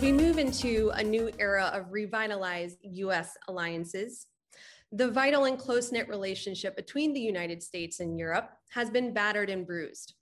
[0.00, 4.28] we move into a new era of revitalized US alliances,
[4.92, 9.50] the vital and close knit relationship between the United States and Europe has been battered
[9.50, 10.14] and bruised.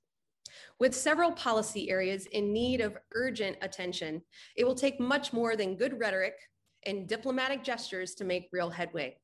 [0.81, 4.23] With several policy areas in need of urgent attention,
[4.57, 6.35] it will take much more than good rhetoric
[6.85, 9.17] and diplomatic gestures to make real headway.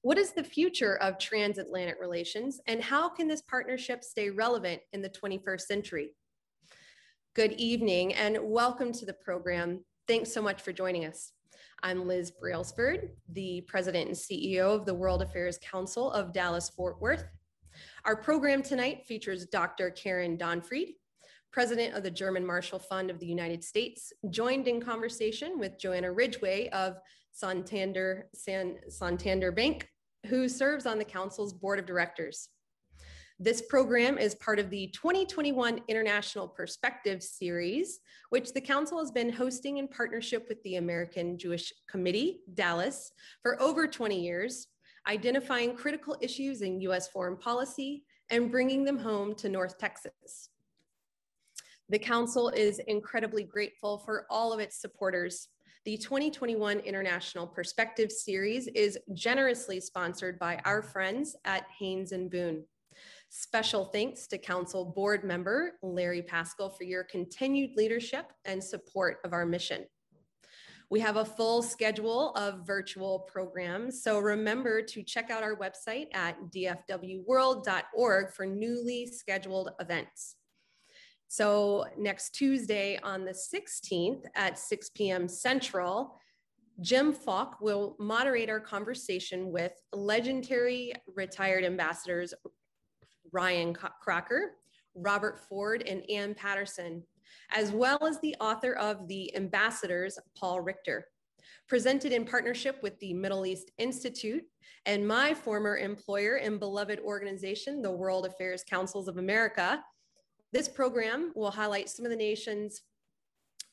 [0.00, 5.02] What is the future of transatlantic relations, and how can this partnership stay relevant in
[5.02, 6.12] the 21st century?
[7.34, 9.82] Good evening and welcome to the program.
[10.06, 11.32] Thanks so much for joining us.
[11.82, 17.00] I'm Liz Brailsford, the president and CEO of the World Affairs Council of Dallas Fort
[17.00, 17.24] Worth.
[18.04, 19.88] Our program tonight features Dr.
[19.88, 20.88] Karen Donfried,
[21.50, 26.12] president of the German Marshall Fund of the United States, joined in conversation with Joanna
[26.12, 26.98] Ridgway of
[27.32, 29.88] Santander, San, Santander Bank,
[30.26, 32.50] who serves on the council's board of directors.
[33.44, 37.98] This program is part of the 2021 International Perspective Series,
[38.30, 43.10] which the Council has been hosting in partnership with the American Jewish Committee, Dallas,
[43.42, 44.68] for over 20 years,
[45.08, 50.50] identifying critical issues in US foreign policy and bringing them home to North Texas.
[51.88, 55.48] The Council is incredibly grateful for all of its supporters.
[55.84, 62.62] The 2021 International Perspective Series is generously sponsored by our friends at Haynes and Boone.
[63.34, 69.32] Special thanks to Council Board Member Larry Pascal for your continued leadership and support of
[69.32, 69.86] our mission.
[70.90, 76.08] We have a full schedule of virtual programs, so remember to check out our website
[76.12, 80.36] at dfwworld.org for newly scheduled events.
[81.28, 85.26] So, next Tuesday on the 16th at 6 p.m.
[85.26, 86.20] Central,
[86.82, 92.34] Jim Falk will moderate our conversation with legendary retired ambassadors
[93.32, 94.56] Ryan Crocker,
[94.94, 97.02] Robert Ford, and Ann Patterson,
[97.50, 101.06] as well as the author of The Ambassadors, Paul Richter.
[101.68, 104.44] Presented in partnership with the Middle East Institute
[104.84, 109.82] and my former employer and beloved organization, the World Affairs Councils of America,
[110.52, 112.82] this program will highlight some of the nation's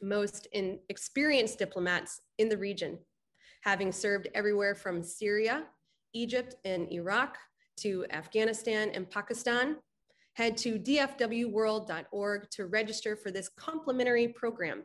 [0.02, 2.98] most experienced diplomats in the region,
[3.62, 5.66] having served everywhere from Syria,
[6.14, 7.38] Egypt, and Iraq
[7.82, 9.78] to Afghanistan and Pakistan,
[10.34, 14.84] head to dfwworld.org to register for this complimentary program.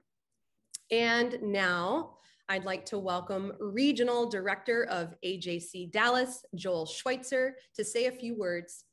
[0.91, 2.19] And now
[2.49, 8.37] I'd like to welcome Regional Director of AJC Dallas, Joel Schweitzer, to say a few
[8.37, 8.84] words.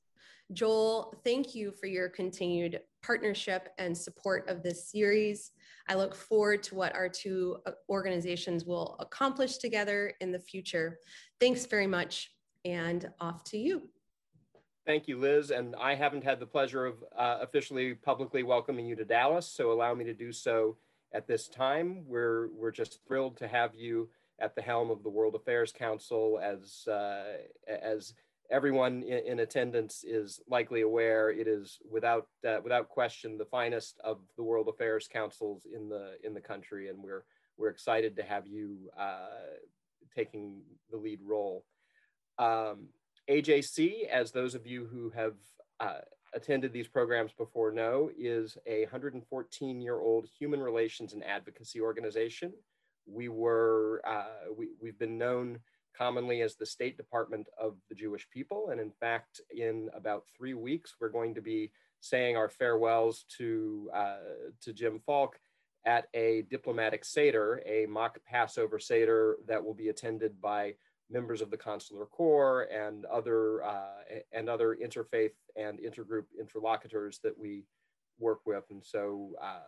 [0.53, 5.51] Joel, thank you for your continued partnership and support of this series.
[5.89, 10.99] I look forward to what our two uh, organizations will accomplish together in the future.
[11.39, 12.31] Thanks very much
[12.65, 13.89] and off to you.
[14.85, 15.51] Thank you, Liz.
[15.51, 19.71] And I haven't had the pleasure of uh, officially publicly welcoming you to Dallas, so
[19.71, 20.77] allow me to do so
[21.13, 22.03] at this time.
[22.07, 26.39] We're, we're just thrilled to have you at the helm of the World Affairs Council
[26.41, 28.13] as, uh, as
[28.49, 33.99] everyone in, in, attendance is likely aware, it is without, uh, without question the finest
[34.03, 36.89] of the World Affairs Councils in the, in the country.
[36.89, 37.23] And we're,
[37.57, 39.27] we're excited to have you uh,
[40.15, 41.65] taking the lead role.
[42.37, 42.87] Um,
[43.29, 45.35] AJC, as those of you who have
[45.79, 45.99] uh,
[46.33, 52.53] attended these programs before know, is a 114 year old human relations and advocacy organization.
[53.05, 55.59] We were, uh, we, we've been known
[55.97, 58.69] commonly as the State Department of the Jewish people.
[58.71, 63.89] And in fact, in about three weeks, we're going to be saying our farewells to,
[63.93, 64.15] uh,
[64.61, 65.39] to Jim Falk
[65.85, 70.75] at a diplomatic Seder, a mock Passover Seder that will be attended by
[71.11, 77.37] members of the consular corps and other uh, and other interfaith and intergroup interlocutors that
[77.37, 77.65] we
[78.19, 78.63] work with.
[78.69, 79.59] And so uh,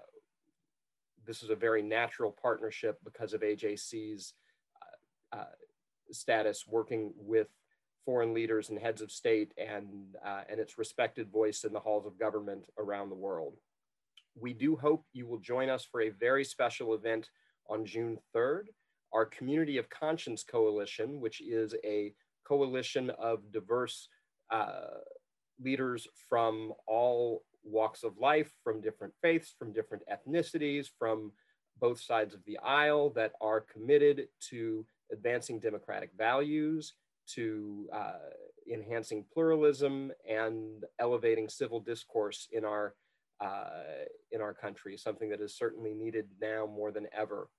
[1.25, 4.33] this is a very natural partnership because of AJC's
[4.81, 5.45] uh, uh,
[6.11, 7.47] status working with
[8.05, 12.05] foreign leaders and heads of state and, uh, and its respected voice in the halls
[12.05, 13.55] of government around the world.
[14.35, 17.29] We do hope you will join us for a very special event
[17.69, 18.65] on June 3rd
[19.13, 22.13] our Community of Conscience Coalition, which is a
[22.47, 24.09] coalition of diverse
[24.51, 24.99] uh,
[25.61, 31.31] leaders from all walks of life, from different faiths, from different ethnicities, from
[31.79, 36.93] both sides of the aisle that are committed to advancing democratic values,
[37.25, 38.29] to uh,
[38.71, 42.95] enhancing pluralism and elevating civil discourse in our
[43.41, 47.49] uh, in our country, something that is certainly needed now more than ever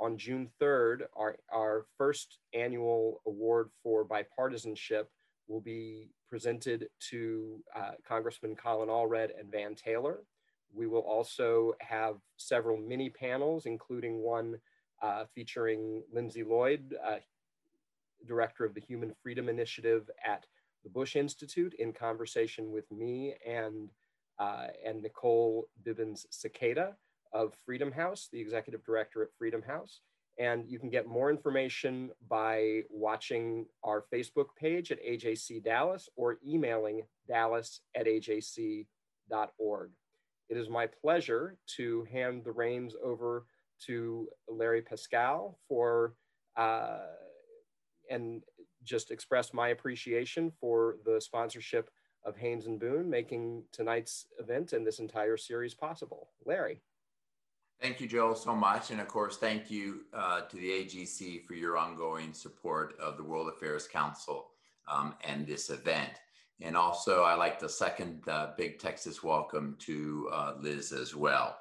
[0.00, 5.04] on June 3rd, our, our first annual award for bipartisanship
[5.48, 10.20] will be presented to uh, Congressman Colin Allred and Van Taylor.
[10.74, 14.58] We will also have several mini panels, including one
[15.02, 17.16] uh, featuring Lindsay Lloyd, uh,
[18.26, 20.46] Director of the Human Freedom Initiative at
[20.82, 23.90] the Bush Institute, in conversation with me and,
[24.38, 26.94] uh, and Nicole Bibbins Sedaca
[27.32, 30.00] of Freedom House, the Executive Director at Freedom House.
[30.38, 36.38] And you can get more information by watching our Facebook page at AJC Dallas or
[36.46, 39.90] emailing dallas at ajc.org.
[40.48, 43.46] It is my pleasure to hand the reins over
[43.86, 46.14] to Larry Pascal for
[46.56, 46.98] uh,
[48.10, 48.42] and
[48.84, 51.90] just express my appreciation for the sponsorship
[52.24, 56.30] of Haynes and Boone making tonight's event and this entire series possible.
[56.44, 56.82] Larry.
[57.80, 58.90] Thank you, Joel, so much.
[58.90, 63.22] And of course, thank you uh, to the AJC for your ongoing support of the
[63.22, 64.48] World Affairs Council
[64.88, 66.12] um, and this event.
[66.62, 68.22] And also, I like the second
[68.56, 71.58] big Texas welcome to uh, Liz as well.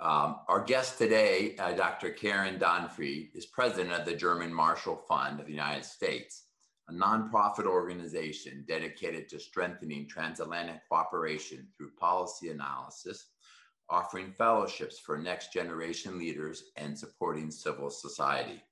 [0.00, 2.10] Um, our guest today, uh, Dr.
[2.10, 6.44] Karen Donfried, is president of the German Marshall Fund of the United States,
[6.88, 13.26] a nonprofit organization dedicated to strengthening transatlantic cooperation through policy analysis
[13.90, 18.62] offering fellowships for next generation leaders and supporting civil society.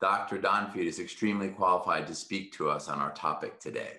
[0.00, 0.38] Dr.
[0.38, 3.98] Donfried is extremely qualified to speak to us on our topic today.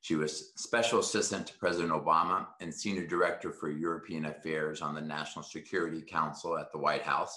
[0.00, 5.00] She was Special Assistant to President Obama and Senior Director for European Affairs on the
[5.00, 7.36] National Security Council at the White House.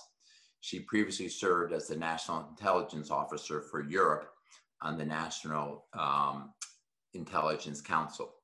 [0.61, 4.29] She previously served as the National Intelligence Officer for Europe
[4.81, 6.53] on the National um,
[7.15, 8.34] Intelligence Council.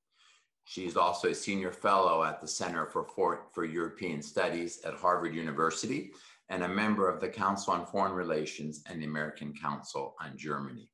[0.65, 4.93] She is also a senior fellow at the Center for, for, for European Studies at
[4.93, 6.11] Harvard University
[6.49, 10.89] and a member of the Council on Foreign Relations and the American Council on Germany.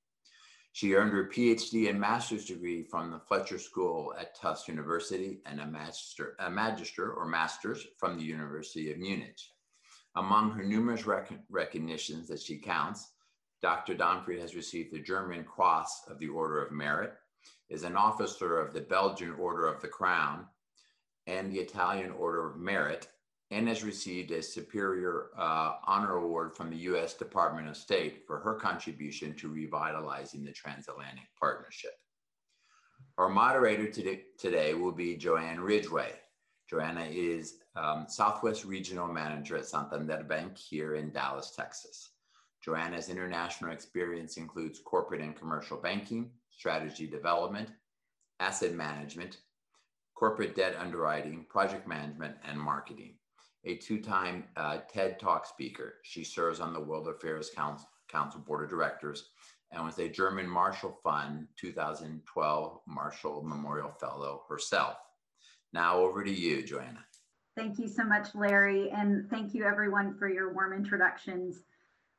[0.74, 5.60] She earned her PhD and master's degree from the Fletcher School at Tufts University and
[5.60, 9.40] a magister, a magister or master's from the University of Munich.
[10.16, 13.14] Among her numerous rec recognitions that she counts,
[13.64, 13.96] Dr.
[13.96, 17.14] Donfried has received the German Cross of the Order of Merit,
[17.70, 20.46] is an officer of the Belgian Order of the Crown
[21.26, 23.08] and the Italian Order of Merit,
[23.52, 28.40] and has received a Superior uh, Honor Award from the US Department of State for
[28.40, 31.94] her contribution to revitalizing the transatlantic partnership.
[33.18, 33.90] Our moderator
[34.38, 36.12] today, will be Joanne Ridgway.
[36.70, 42.10] Joanna is um, Southwest Regional Manager at Santander Bank here in Dallas, Texas.
[42.64, 47.70] Joanna's international experience includes corporate and commercial banking, strategy development,
[48.40, 49.38] asset management,
[50.16, 53.14] corporate debt underwriting, project management, and marketing.
[53.66, 58.40] A two time uh, TED Talk speaker, she serves on the World Affairs Council, Council
[58.42, 59.30] Board of Directors
[59.72, 64.96] and was a German Marshall Fund 2012 Marshall Memorial Fellow herself.
[65.74, 67.04] Now over to you, Joanna.
[67.56, 71.64] Thank you so much, Larry, and thank you everyone for your warm introductions.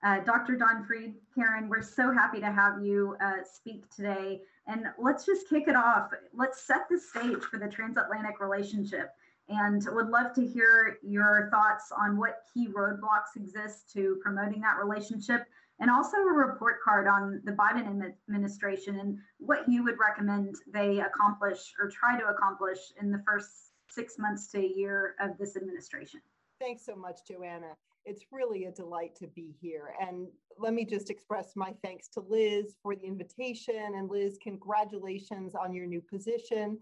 [0.05, 0.57] Uh, Dr.
[0.57, 4.41] Donfried, Karen, we're so happy to have you uh, speak today.
[4.67, 6.11] And let's just kick it off.
[6.33, 9.11] Let's set the stage for the transatlantic relationship.
[9.49, 14.77] And would love to hear your thoughts on what key roadblocks exist to promoting that
[14.77, 15.47] relationship,
[15.81, 21.01] and also a report card on the Biden administration and what you would recommend they
[21.01, 25.57] accomplish or try to accomplish in the first six months to a year of this
[25.57, 26.21] administration.
[26.61, 27.75] Thanks so much, Joanna.
[28.09, 29.95] It's really a delight to be here.
[30.01, 33.95] And let me just express my thanks to Liz for the invitation.
[33.95, 36.79] And Liz, congratulations on your new position.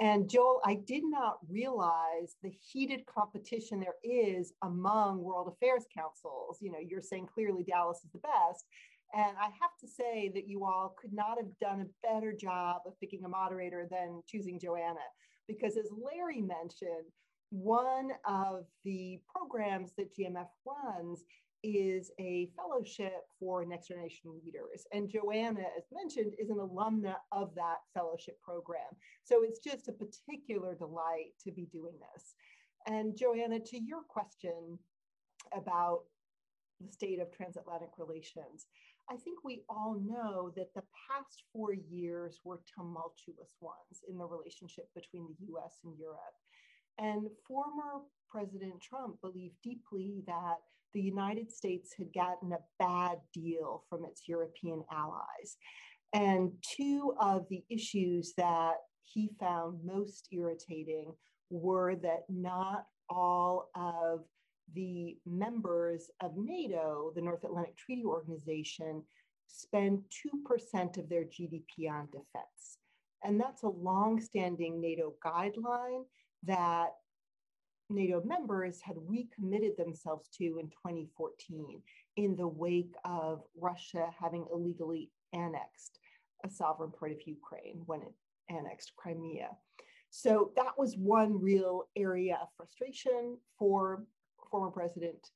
[0.00, 6.58] And Joel, I did not realize the heated competition there is among World Affairs Councils.
[6.60, 8.64] You know, you're saying clearly Dallas is the best.
[9.14, 12.82] And I have to say that you all could not have done a better job
[12.84, 15.06] of picking a moderator than choosing Joanna.
[15.46, 17.12] Because as Larry mentioned,
[17.54, 21.24] one of the programs that GMF runs
[21.62, 24.84] is a fellowship for next generation leaders.
[24.92, 28.90] And Joanna, as mentioned, is an alumna of that fellowship program.
[29.22, 32.34] So it's just a particular delight to be doing this.
[32.86, 34.78] And Joanna, to your question
[35.56, 36.00] about
[36.80, 38.66] the state of transatlantic relations,
[39.08, 44.26] I think we all know that the past four years were tumultuous ones in the
[44.26, 46.34] relationship between the US and Europe.
[46.98, 50.56] And former President Trump believed deeply that
[50.92, 55.56] the United States had gotten a bad deal from its European allies.
[56.12, 61.12] And two of the issues that he found most irritating
[61.50, 64.20] were that not all of
[64.74, 69.02] the members of NATO, the North Atlantic Treaty Organization,
[69.46, 70.02] spend
[70.74, 72.78] 2% of their GDP on defense.
[73.22, 76.04] And that's a long-standing NATO guideline
[76.46, 76.90] that
[77.90, 81.82] NATO members had recommitted themselves to in 2014
[82.16, 85.98] in the wake of Russia having illegally annexed
[86.44, 88.12] a sovereign part of Ukraine when it
[88.48, 89.50] annexed Crimea.
[90.10, 94.04] So that was one real area of frustration for
[94.50, 95.30] former President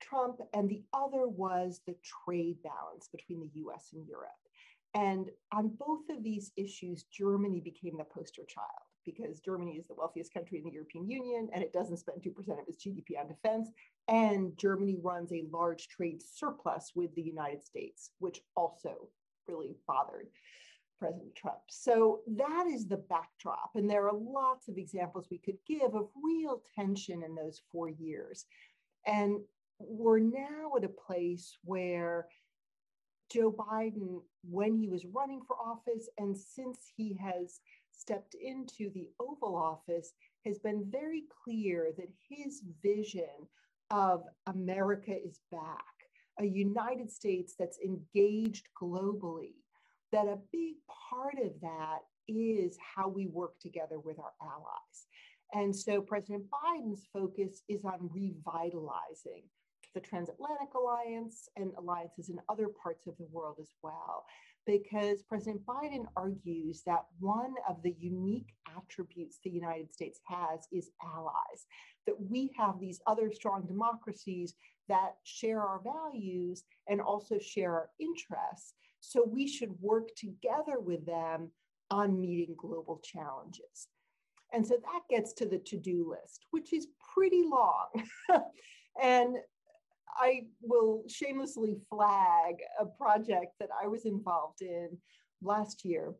[0.00, 0.40] Trump.
[0.52, 4.30] And the other was the trade balance between the US and Europe.
[4.94, 9.94] And on both of these issues, Germany became the poster child because Germany is the
[9.94, 13.28] wealthiest country in the European Union and it doesn't spend 2% of its GDP on
[13.28, 13.68] defense.
[14.08, 19.08] And Germany runs a large trade surplus with the United States, which also
[19.48, 20.26] really bothered
[20.98, 21.60] President Trump.
[21.68, 23.70] So that is the backdrop.
[23.74, 27.88] And there are lots of examples we could give of real tension in those four
[27.88, 28.46] years.
[29.06, 29.40] And
[29.78, 32.26] we're now at a place where
[33.30, 37.60] Joe Biden, when he was running for office, and since he has
[37.96, 40.12] stepped into the Oval Office,
[40.44, 43.48] has been very clear that his vision
[43.90, 45.84] of America is back,
[46.38, 49.54] a United States that's engaged globally,
[50.12, 50.74] that a big
[51.10, 55.06] part of that is how we work together with our allies.
[55.52, 59.44] And so President Biden's focus is on revitalizing
[59.94, 64.26] the transatlantic alliance and alliances in other parts of the world as well.
[64.66, 70.90] Because President Biden argues that one of the unique attributes the United States has is
[71.04, 71.66] allies,
[72.06, 74.54] that we have these other strong democracies
[74.88, 78.74] that share our values and also share our interests.
[79.00, 81.50] So we should work together with them
[81.90, 83.88] on meeting global challenges.
[84.52, 87.88] And so that gets to the to do list, which is pretty long.
[89.02, 89.36] and
[90.18, 94.98] I will shamelessly flag a project that I was involved in
[95.42, 96.14] last year.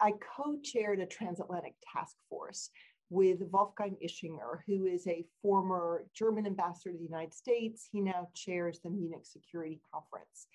[0.00, 2.70] I co chaired a transatlantic task force
[3.10, 7.88] with Wolfgang Ischinger, who is a former German ambassador to the United States.
[7.90, 10.48] He now chairs the Munich Security Conference.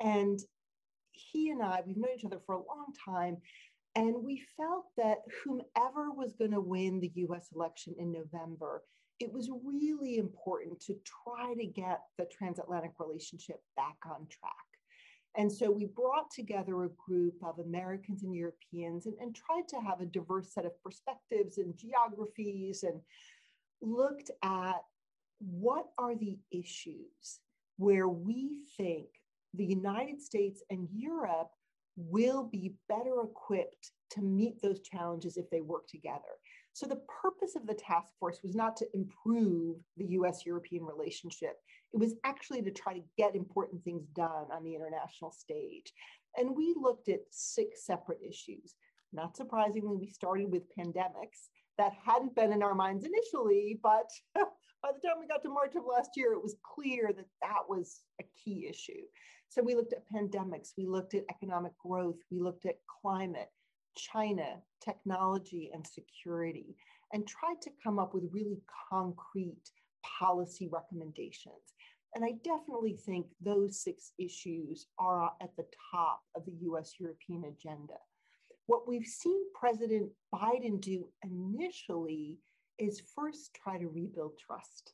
[0.00, 0.38] And
[1.12, 3.38] he and I, we've known each other for a long time.
[3.94, 8.82] And we felt that whomever was going to win the US election in November,
[9.18, 10.94] it was really important to
[11.24, 14.52] try to get the transatlantic relationship back on track.
[15.38, 19.76] And so we brought together a group of Americans and Europeans and, and tried to
[19.76, 23.00] have a diverse set of perspectives and geographies and
[23.82, 24.80] looked at
[25.38, 27.40] what are the issues
[27.76, 29.06] where we think
[29.52, 31.50] the United States and Europe
[31.96, 36.20] will be better equipped to meet those challenges if they work together.
[36.76, 41.56] So the purpose of the task force was not to improve the US European relationship.
[41.94, 45.90] It was actually to try to get important things done on the international stage.
[46.36, 48.74] And we looked at six separate issues.
[49.10, 54.90] Not surprisingly, we started with pandemics that hadn't been in our minds initially, but by
[54.92, 58.02] the time we got to March of last year, it was clear that that was
[58.20, 59.00] a key issue.
[59.48, 63.48] So we looked at pandemics, we looked at economic growth, we looked at climate,
[63.96, 66.76] China, technology, and security,
[67.12, 68.60] and tried to come up with really
[68.90, 69.70] concrete
[70.02, 71.74] policy recommendations.
[72.14, 77.44] And I definitely think those six issues are at the top of the US European
[77.44, 77.94] agenda.
[78.66, 82.38] What we've seen President Biden do initially
[82.78, 84.92] is first try to rebuild trust.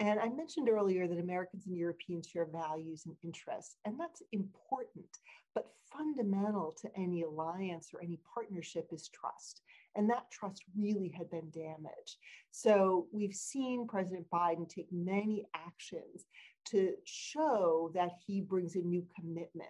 [0.00, 5.06] And I mentioned earlier that Americans and Europeans share values and interests, and that's important.
[5.54, 9.62] But fundamental to any alliance or any partnership is trust.
[9.94, 12.16] And that trust really had been damaged.
[12.50, 16.26] So we've seen President Biden take many actions
[16.66, 19.68] to show that he brings a new commitment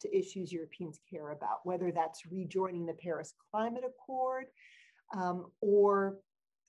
[0.00, 4.46] to issues Europeans care about, whether that's rejoining the Paris Climate Accord
[5.14, 6.18] um, or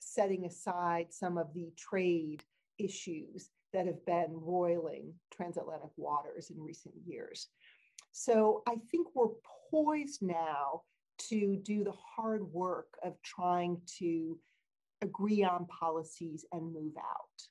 [0.00, 2.42] setting aside some of the trade
[2.78, 7.48] issues that have been roiling transatlantic waters in recent years.
[8.12, 9.28] So I think we're
[9.70, 10.82] poised now
[11.28, 14.38] to do the hard work of trying to
[15.02, 17.42] agree on policies and move out.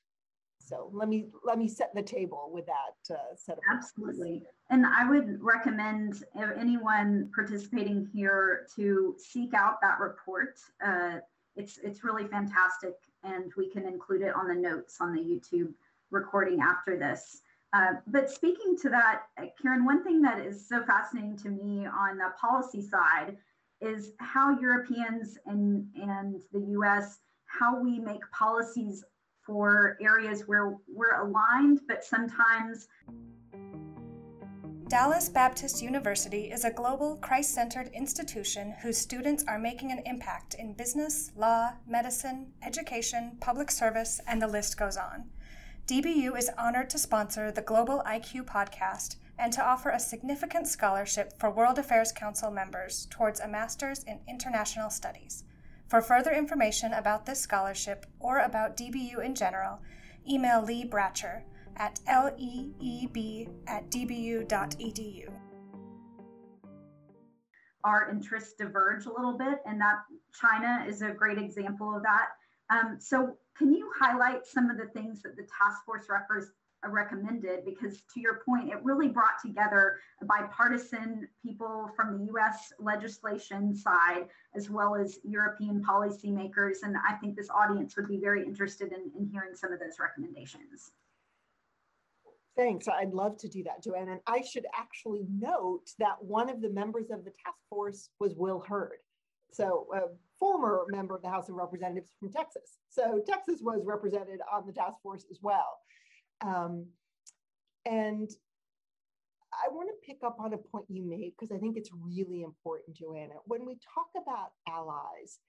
[0.59, 4.43] So let me let me set the table with that uh, set of absolutely.
[4.69, 6.25] And I would recommend
[6.59, 10.59] anyone participating here to seek out that report.
[10.85, 11.19] Uh,
[11.55, 15.73] it's it's really fantastic, and we can include it on the notes on the YouTube
[16.11, 17.41] recording after this.
[17.73, 19.23] Uh, but speaking to that,
[19.61, 23.37] Karen, one thing that is so fascinating to me on the policy side
[23.81, 29.03] is how Europeans and, and the US, how we make policies
[29.45, 32.87] for areas where we're aligned, but sometimes
[34.89, 40.53] Dallas Baptist University is a global, Christ centered institution whose students are making an impact
[40.53, 45.25] in business, law, medicine, education, public service, and the list goes on.
[45.87, 51.37] DBU is honored to sponsor the Global IQ podcast and to offer a significant scholarship
[51.37, 55.43] for World Affairs Council members towards a Master's in International Studies.
[55.89, 59.79] For further information about this scholarship or about DBU in general,
[60.25, 61.41] email Lee Bratcher
[61.77, 65.29] at leeb at dbu.edu.
[67.83, 69.99] Our interests diverge a little bit, and that
[70.33, 72.29] China is a great example of that.
[72.69, 76.51] Um, so, can you highlight some of the things that the task force refers,
[76.85, 77.63] uh, recommended?
[77.63, 84.27] Because to your point, it really brought together bipartisan people from the US legislation side,
[84.53, 86.83] as well as European policymakers.
[86.83, 89.97] And I think this audience would be very interested in, in hearing some of those
[89.99, 90.91] recommendations.
[92.57, 92.87] Thanks.
[92.87, 94.13] I'd love to do that, Joanna.
[94.13, 98.33] And I should actually note that one of the members of the task force was
[98.35, 98.97] Will Hurd.
[99.53, 99.99] So, a
[100.39, 102.79] former member of the House of Representatives from Texas.
[102.89, 105.77] So, Texas was represented on the task force as well.
[106.41, 106.87] Um,
[107.85, 108.29] and
[109.53, 112.41] I want to pick up on a point you made because I think it's really
[112.41, 113.35] important, Joanna.
[113.45, 115.39] When we talk about allies,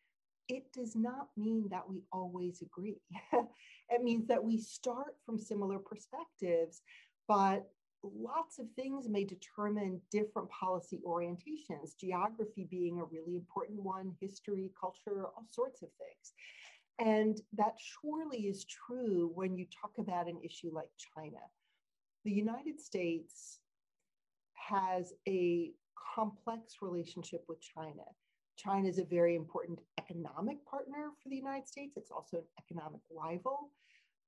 [0.49, 3.01] it does not mean that we always agree.
[3.91, 6.83] it means that we start from similar perspectives,
[7.27, 7.69] but
[8.03, 14.71] lots of things may determine different policy orientations, geography being a really important one, history,
[14.81, 16.33] culture, all sorts of things.
[16.99, 21.39] And that surely is true when you talk about an issue like China.
[22.25, 23.61] The United States
[24.55, 25.73] has a
[26.15, 28.03] complex relationship with China.
[28.59, 31.97] China is a very important economic partner for the United States.
[31.97, 33.71] It's also an economic rival.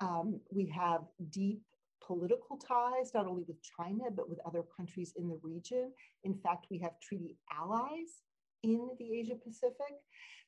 [0.00, 1.60] Um, we have deep
[2.06, 5.92] political ties, not only with China, but with other countries in the region.
[6.24, 8.22] In fact, we have treaty allies
[8.62, 9.94] in the Asia Pacific.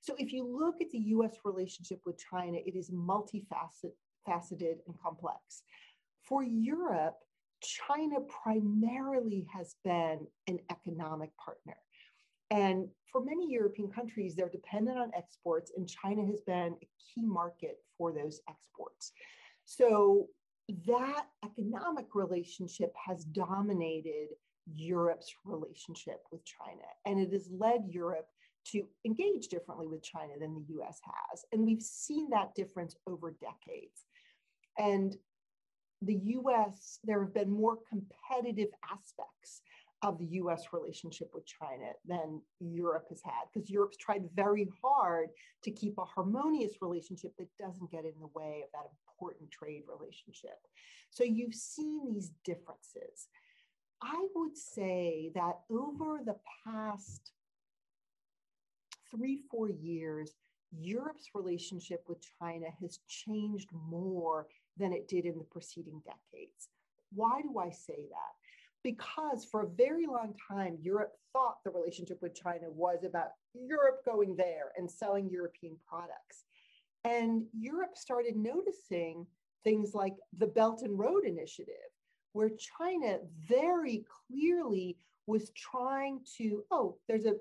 [0.01, 3.93] So if you look at the US relationship with China, it is multifaceted
[4.29, 5.63] and complex.
[6.23, 7.17] For Europe,
[7.63, 11.77] China primarily has been an economic partner.
[12.53, 17.25] And for many European countries, they're dependent on exports, and China has been a key
[17.25, 19.13] market for those exports.
[19.65, 20.29] So
[20.87, 24.29] that economic relationship has dominated
[24.71, 28.29] Europe's relationship with China, and it has led Europe
[28.65, 31.45] to engage differently with China than the US has.
[31.53, 34.05] And we've seen that difference over decades.
[34.79, 35.17] And
[36.03, 39.63] the US, there have been more competitive aspects
[40.03, 45.29] of the US relationship with China than Europe has had, because Europe's tried very hard
[45.63, 49.83] to keep a harmonious relationship that doesn't get in the way of that important trade
[49.89, 50.59] relationship.
[51.11, 53.29] So you've seen these differences.
[54.03, 57.33] I would say that over the past
[59.11, 60.33] three, four years,
[60.77, 66.71] Europe's relationship with China has changed more than it did in the preceding decades.
[67.15, 68.42] Why do I say that?
[68.83, 74.05] Because for a very long time, Europe thought the relationship with China was about Europe
[74.05, 76.45] going there and selling European products.
[77.05, 79.27] And Europe started noticing
[79.65, 81.75] things like the Belt and Road Initiative,
[82.33, 83.19] where China
[83.49, 87.35] very clearly was trying to, oh, there's a,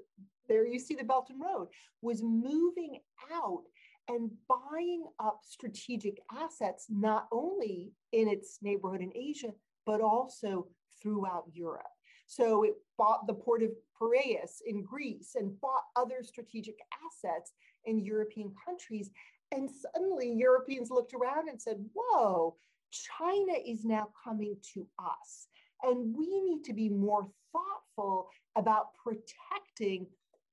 [0.48, 1.68] there you see the Belt and Road,
[2.02, 3.00] was moving
[3.34, 3.64] out
[4.08, 9.52] and buying up strategic assets, not only in its neighborhood in Asia,
[9.86, 10.68] but also
[11.02, 11.86] throughout Europe.
[12.28, 17.52] So it bought the port of Piraeus in Greece and bought other strategic assets
[17.86, 19.12] in European countries.
[19.52, 22.56] And suddenly Europeans looked around and said, whoa,
[22.92, 25.48] China is now coming to us.
[25.84, 30.08] And we need to be more thoughtful about protecting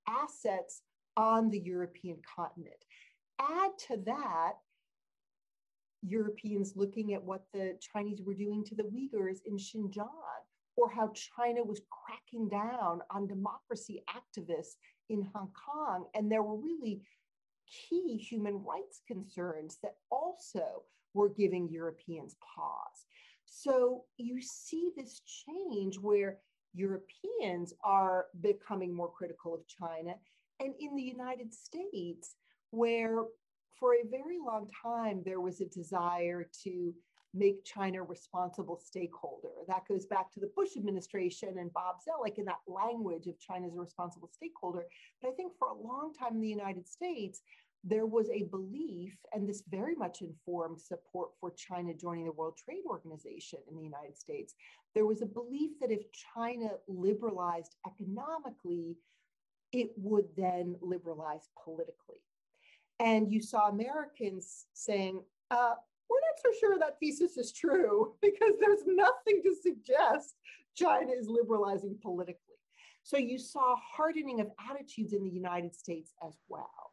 [0.09, 0.83] assets
[1.17, 2.85] on the European continent.
[3.41, 4.55] Add to that,
[6.03, 10.07] Europeans looking at what the Chinese were doing to the Uyghurs in Xinjiang
[10.77, 14.77] or how China was cracking down on democracy activists
[15.11, 16.07] in Hong Kong.
[16.15, 17.03] And there were really
[17.67, 20.85] key human rights concerns that also
[21.15, 23.07] were giving Europeans pause.
[23.45, 26.39] So you see this change where
[26.75, 30.15] Europeans are becoming more critical of China.
[30.61, 32.37] And in the United States,
[32.71, 33.25] where
[33.79, 36.95] for a very long time there was a desire to
[37.35, 39.51] make China a responsible stakeholder.
[39.69, 43.67] That goes back to the Bush administration and Bob Zoellick in that language of China
[43.67, 44.85] as a responsible stakeholder.
[45.21, 47.43] But I think for a long time in the United States,
[47.85, 52.59] there was a belief, and this very much informed support for China joining the World
[52.63, 54.55] Trade Organization in the United States.
[54.95, 56.03] There was a belief that if
[56.35, 58.97] China liberalized economically,
[59.73, 62.21] it would then liberalize politically.
[63.01, 65.75] And you saw Americans saying, uh,
[66.11, 70.35] we're not so sure that thesis is true because there's nothing to suggest
[70.75, 72.43] China is liberalizing politically.
[73.03, 76.93] So you saw hardening of attitudes in the United States as well.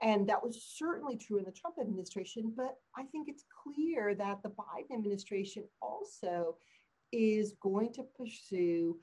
[0.00, 4.42] And that was certainly true in the Trump administration, but I think it's clear that
[4.44, 6.56] the Biden administration also
[7.10, 8.98] is going to pursue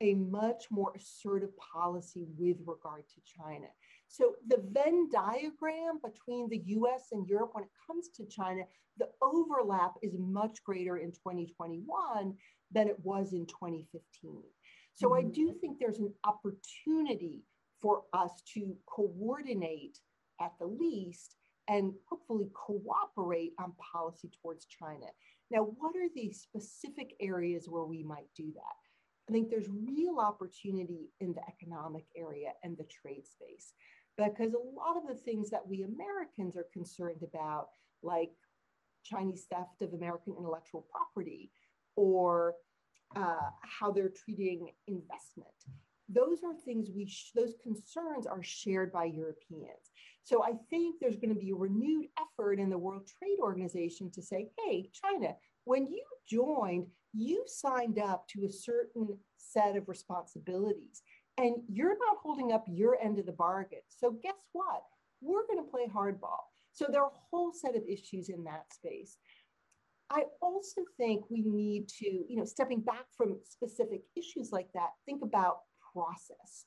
[0.00, 3.68] a much more assertive policy with regard to China.
[4.14, 8.62] So the Venn diagram between the US and Europe when it comes to China,
[8.96, 12.32] the overlap is much greater in 2021
[12.70, 14.40] than it was in 2015.
[14.92, 15.26] So mm-hmm.
[15.26, 17.42] I do think there's an opportunity
[17.82, 19.98] for us to coordinate
[20.40, 21.34] at the least
[21.66, 25.06] and hopefully cooperate on policy towards China.
[25.50, 28.76] Now, what are the specific areas where we might do that?
[29.28, 33.72] I think there's real opportunity in the economic area and the trade space
[34.16, 37.68] because a lot of the things that we Americans are concerned about,
[38.02, 38.30] like
[39.04, 41.50] Chinese theft of American intellectual property
[41.96, 42.54] or
[43.16, 45.48] uh, how they're treating investment,
[46.08, 49.90] those are things we, sh- those concerns are shared by Europeans.
[50.22, 54.10] So I think there's going to be a renewed effort in the World Trade Organization
[54.12, 59.88] to say, hey, China, when you joined, you signed up to a certain set of
[59.88, 61.02] responsibilities
[61.38, 63.80] and you're not holding up your end of the bargain.
[63.88, 64.82] So guess what?
[65.20, 66.44] We're going to play hardball.
[66.72, 69.16] So there are a whole set of issues in that space.
[70.10, 74.90] I also think we need to, you know, stepping back from specific issues like that,
[75.06, 75.60] think about
[75.92, 76.66] process.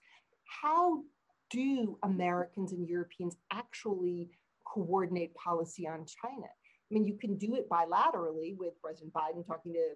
[0.62, 1.04] How
[1.50, 4.30] do Americans and Europeans actually
[4.66, 6.48] coordinate policy on China?
[6.48, 9.90] I mean, you can do it bilaterally with President Biden talking to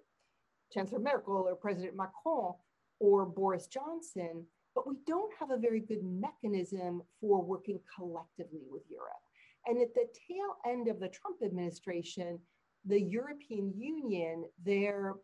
[0.72, 2.54] Chancellor Merkel or President Macron
[3.00, 8.82] or Boris Johnson, but we don't have a very good mechanism for working collectively with
[8.88, 9.22] Europe.
[9.66, 12.38] And at the tail end of the Trump administration,
[12.84, 15.14] the European Union, their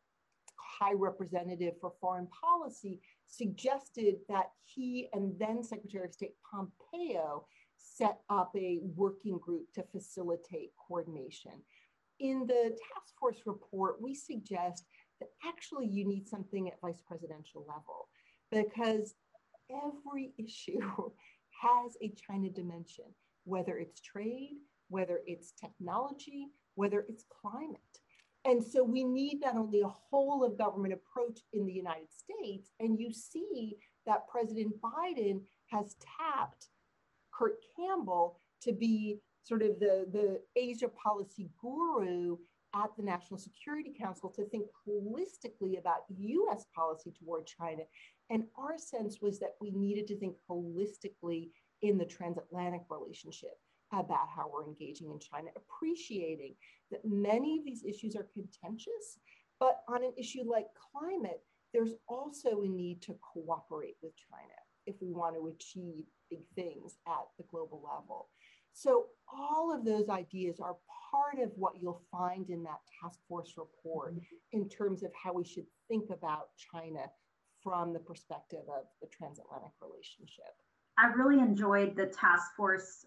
[0.56, 8.18] high representative for foreign policy, suggested that he and then Secretary of State Pompeo set
[8.28, 11.52] up a working group to facilitate coordination.
[12.20, 14.84] In the task force report, we suggest
[15.20, 18.08] that actually you need something at vice presidential level
[18.50, 19.14] because
[19.70, 20.80] every issue
[21.62, 23.04] has a China dimension,
[23.44, 24.56] whether it's trade,
[24.88, 27.80] whether it's technology, whether it's climate.
[28.44, 32.70] And so we need not only a whole of government approach in the United States,
[32.80, 33.76] and you see
[34.06, 36.68] that President Biden has tapped
[37.32, 42.36] Kurt Campbell to be sort of the, the Asia policy guru
[42.74, 47.82] at the National Security Council to think holistically about US policy toward China.
[48.30, 51.50] And our sense was that we needed to think holistically
[51.82, 53.58] in the transatlantic relationship
[53.92, 56.54] about how we're engaging in China, appreciating
[56.90, 59.18] that many of these issues are contentious,
[59.58, 61.40] but on an issue like climate,
[61.72, 64.54] there's also a need to cooperate with China
[64.86, 68.28] if we want to achieve big things at the global level.
[68.72, 70.76] So all of those ideas are
[71.10, 74.22] part of what you'll find in that task force report mm-hmm.
[74.52, 77.06] in terms of how we should think about China
[77.62, 80.54] from the perspective of the transatlantic relationship.
[80.98, 83.06] I really enjoyed the task force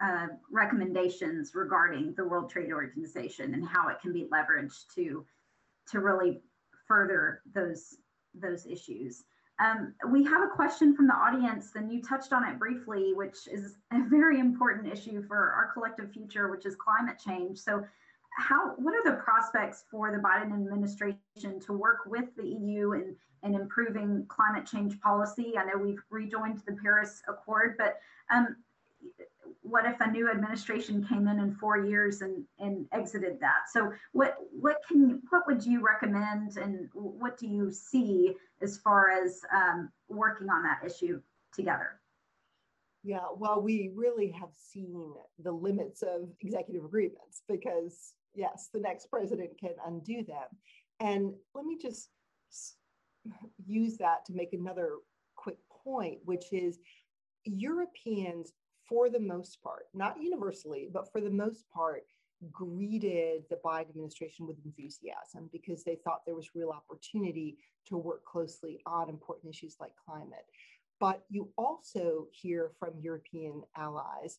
[0.00, 5.26] uh, recommendations regarding the World Trade Organization and how it can be leveraged to
[5.88, 6.40] to really
[6.86, 7.96] further those
[8.34, 9.24] those issues.
[9.58, 13.46] Um, we have a question from the audience, and you touched on it briefly, which
[13.50, 17.58] is a very important issue for our collective future, which is climate change.
[17.58, 17.84] So,
[18.36, 23.16] how what are the prospects for the Biden administration to work with the EU in,
[23.42, 25.54] in improving climate change policy?
[25.58, 27.98] I know we've rejoined the Paris Accord, but
[28.30, 28.56] um,
[29.62, 33.70] what if a new administration came in in four years and, and exited that?
[33.72, 39.10] So what what can what would you recommend and what do you see as far
[39.10, 41.20] as um, working on that issue
[41.54, 42.00] together?
[43.04, 49.06] Yeah, well, we really have seen the limits of executive agreements because yes, the next
[49.10, 50.46] president can undo them.
[51.00, 52.10] And let me just
[53.64, 54.96] use that to make another
[55.36, 56.78] quick point, which is
[57.44, 58.52] Europeans,
[58.88, 62.02] for the most part, not universally, but for the most part,
[62.50, 68.24] greeted the Biden administration with enthusiasm because they thought there was real opportunity to work
[68.24, 70.46] closely on important issues like climate.
[70.98, 74.38] But you also hear from European allies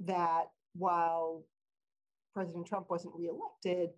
[0.00, 1.44] that while
[2.34, 3.90] President Trump wasn't reelected,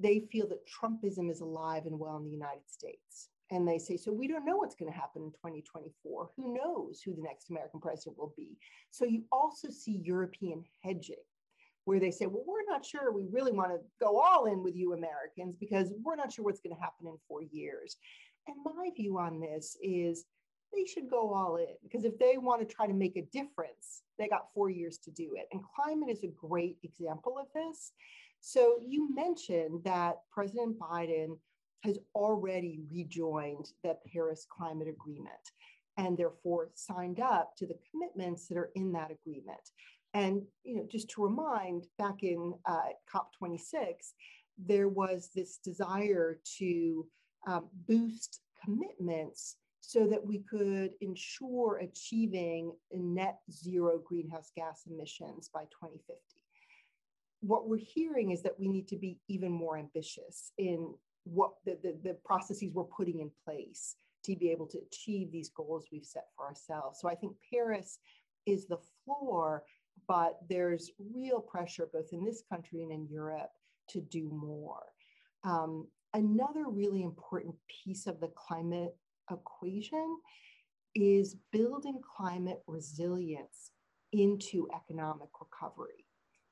[0.00, 3.28] they feel that Trumpism is alive and well in the United States.
[3.50, 6.30] And they say, so we don't know what's going to happen in 2024.
[6.36, 8.56] Who knows who the next American president will be?
[8.90, 11.16] So you also see European hedging,
[11.84, 14.74] where they say, well, we're not sure we really want to go all in with
[14.74, 17.96] you Americans because we're not sure what's going to happen in four years.
[18.46, 20.24] And my view on this is
[20.72, 24.02] they should go all in because if they want to try to make a difference,
[24.18, 25.46] they got four years to do it.
[25.52, 27.92] And climate is a great example of this.
[28.40, 31.38] So you mentioned that President Biden
[31.84, 35.50] has already rejoined the Paris Climate Agreement
[35.96, 39.70] and therefore signed up to the commitments that are in that agreement.
[40.14, 44.12] And you know, just to remind, back in uh, COP26,
[44.58, 47.06] there was this desire to
[47.46, 55.62] um, boost commitments so that we could ensure achieving net zero greenhouse gas emissions by
[55.62, 56.20] 2050.
[57.40, 61.76] What we're hearing is that we need to be even more ambitious in what the,
[61.82, 66.06] the, the processes we're putting in place to be able to achieve these goals we've
[66.06, 67.00] set for ourselves.
[67.00, 67.98] So I think Paris
[68.46, 69.64] is the floor,
[70.06, 73.50] but there's real pressure both in this country and in Europe
[73.90, 74.84] to do more.
[75.42, 78.94] Um, another really important piece of the climate
[79.30, 80.18] equation
[80.94, 83.70] is building climate resilience
[84.12, 86.04] into economic recovery.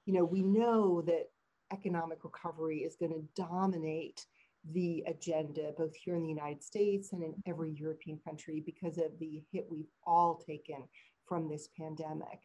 [0.07, 1.27] You know, we know that
[1.73, 4.25] economic recovery is going to dominate
[4.73, 9.19] the agenda, both here in the United States and in every European country, because of
[9.19, 10.85] the hit we've all taken
[11.27, 12.41] from this pandemic.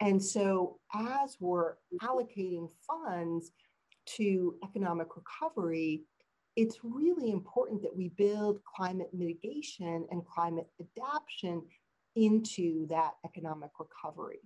[0.00, 3.50] And so, as we're allocating funds
[4.16, 6.04] to economic recovery,
[6.56, 11.62] it's really important that we build climate mitigation and climate adaptation
[12.16, 14.40] into that economic recovery.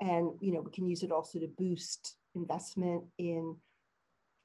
[0.00, 3.56] And you know, we can use it also to boost investment in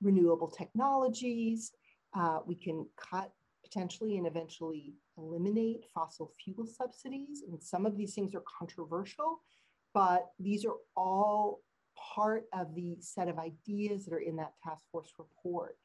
[0.01, 1.71] renewable technologies.
[2.15, 3.31] Uh, we can cut
[3.63, 7.43] potentially and eventually eliminate fossil fuel subsidies.
[7.47, 9.41] And some of these things are controversial,
[9.93, 11.61] but these are all
[12.15, 15.77] part of the set of ideas that are in that task force report.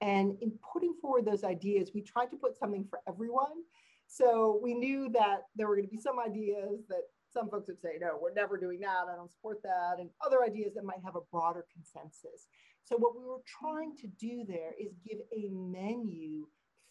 [0.00, 3.64] And in putting forward those ideas, we tried to put something for everyone.
[4.06, 7.80] So we knew that there were going to be some ideas that some folks would
[7.80, 9.06] say, no, we're never doing that.
[9.12, 9.96] I don't support that.
[9.98, 12.46] And other ideas that might have a broader consensus.
[12.84, 16.46] So what we were trying to do there is give a menu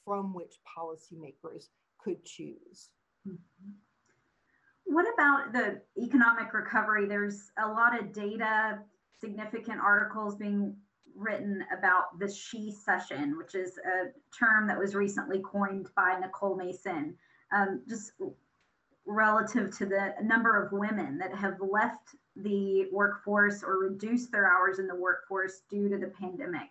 [0.05, 2.89] from which policymakers could choose.
[3.27, 3.71] Mm-hmm.
[4.85, 7.07] What about the economic recovery?
[7.07, 8.79] There's a lot of data,
[9.19, 10.75] significant articles being
[11.17, 17.15] written about the shecession, which is a term that was recently coined by Nicole Mason,
[17.51, 18.11] um, just
[19.05, 24.79] relative to the number of women that have left the workforce or reduced their hours
[24.79, 26.69] in the workforce due to the pandemic.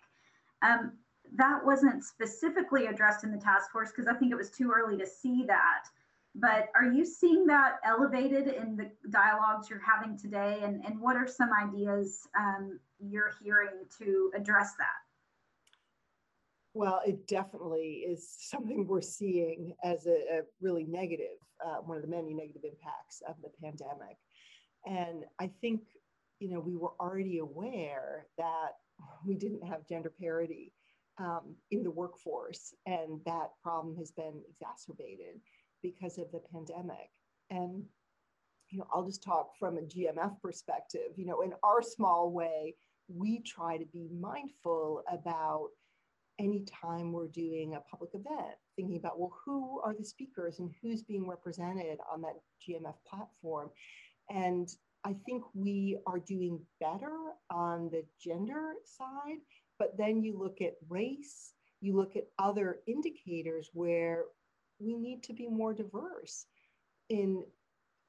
[0.61, 0.93] Um,
[1.35, 4.97] that wasn't specifically addressed in the task force because I think it was too early
[4.97, 5.83] to see that.
[6.39, 10.59] But are you seeing that elevated in the dialogues you're having today?
[10.61, 14.99] And, and what are some ideas um, you're hearing to address that?
[16.75, 22.03] Well, it definitely is something we're seeing as a, a really negative, uh, one of
[22.03, 24.17] the many negative impacts of the pandemic.
[24.85, 25.81] And I think,
[26.39, 28.73] you know, we were already aware that
[29.25, 30.71] we didn't have gender parity
[31.17, 35.41] um, in the workforce, and that problem has been exacerbated
[35.93, 37.09] because of the pandemic.
[37.49, 37.83] And
[38.69, 41.11] you know, I'll just talk from a GMF perspective.
[41.15, 42.75] You know, in our small way,
[43.07, 45.69] we try to be mindful about
[46.39, 50.71] any time we're doing a public event, thinking about, well, who are the speakers and
[50.81, 52.35] who's being represented on that
[52.67, 53.69] GMF platform?
[54.29, 54.69] And
[55.03, 57.15] I think we are doing better
[57.49, 59.37] on the gender side,
[59.79, 64.25] but then you look at race, you look at other indicators where
[64.79, 66.45] we need to be more diverse
[67.09, 67.43] in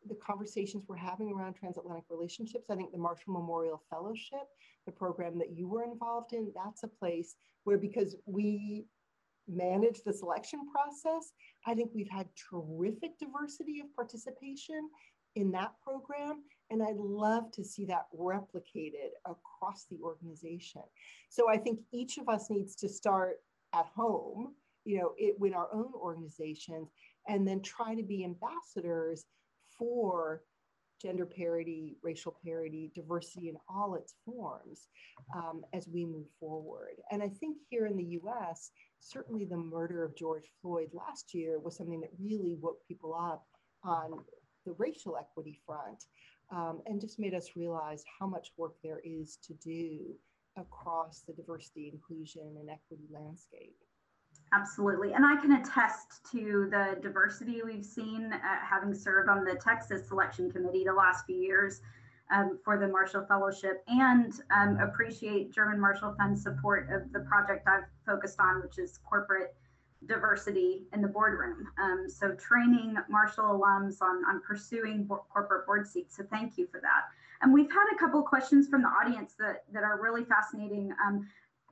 [0.06, 2.70] the conversations we're having around transatlantic relationships.
[2.70, 4.46] I think the Marshall Memorial Fellowship,
[4.86, 8.84] the program that you were involved in, that's a place where because we
[9.48, 11.32] manage the selection process,
[11.66, 14.88] I think we've had terrific diversity of participation
[15.36, 16.42] in that program.
[16.70, 20.82] And I'd love to see that replicated across the organization.
[21.30, 23.36] So I think each of us needs to start
[23.74, 24.54] at home,
[24.88, 26.88] you know, it, with our own organizations,
[27.30, 29.26] and then try to be ambassadors
[29.78, 30.42] for
[31.00, 34.88] gender parity, racial parity, diversity in all its forms
[35.36, 36.96] um, as we move forward.
[37.10, 41.52] And I think here in the US, certainly the murder of George Floyd last year
[41.60, 43.44] was something that really woke people up
[43.84, 44.08] on
[44.66, 46.02] the racial equity front.
[46.50, 50.14] um, and just made us realize how much work there is to do
[50.56, 53.76] across the diversity, inclusion, and equity landscape.
[54.52, 55.12] Absolutely.
[55.12, 60.08] And I can attest to the diversity we've seen uh, having served on the Texas
[60.08, 61.82] Selection Committee the last few years
[62.30, 67.66] um, for the Marshall Fellowship and um, appreciate German Marshall Fund's support of the project
[67.68, 69.54] I've focused on, which is corporate
[70.06, 71.66] diversity in the boardroom.
[71.82, 76.16] Um, so training Marshall alums on, on pursuing bo corporate board seats.
[76.16, 77.02] So thank you for that.
[77.42, 81.28] And we've had a couple questions from the audience that, that are really fascinating, um,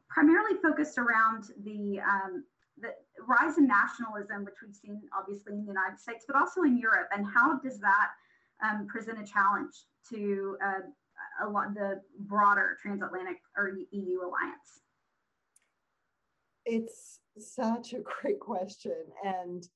[0.08, 2.44] primarily focused around the, um,
[3.26, 7.08] rise in nationalism, which we've seen obviously in the United States, but also in Europe.
[7.12, 8.10] And how does that
[8.62, 9.74] um, present a challenge
[10.10, 14.82] to uh, a lot the broader transatlantic or EU alliance?
[16.64, 18.96] It's such a great question.
[19.24, 19.66] And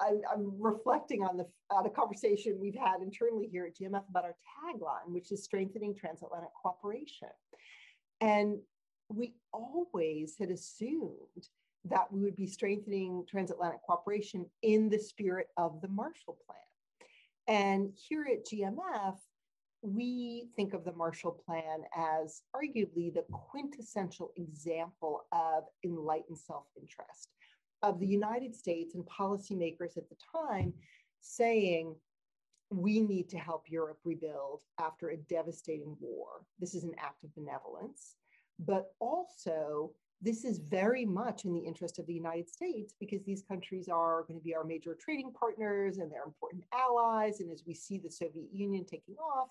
[0.00, 4.24] I'm, I'm, reflecting on the on a conversation we've had internally here at GMF about
[4.24, 7.28] our tagline, which is strengthening transatlantic cooperation.
[8.20, 8.58] And
[9.14, 11.48] we always had assumed
[11.84, 16.58] that we would be strengthening transatlantic cooperation in the spirit of the Marshall Plan.
[17.48, 19.16] And here at GMF,
[19.82, 27.30] we think of the Marshall Plan as arguably the quintessential example of enlightened self interest
[27.82, 30.72] of the United States and policymakers at the time
[31.20, 31.96] saying,
[32.70, 36.46] we need to help Europe rebuild after a devastating war.
[36.58, 38.14] This is an act of benevolence,
[38.58, 43.42] but also this is very much in the interest of the United States because these
[43.42, 47.40] countries are going to be our major trading partners and they're important allies.
[47.40, 49.48] And as we see the Soviet Union taking off,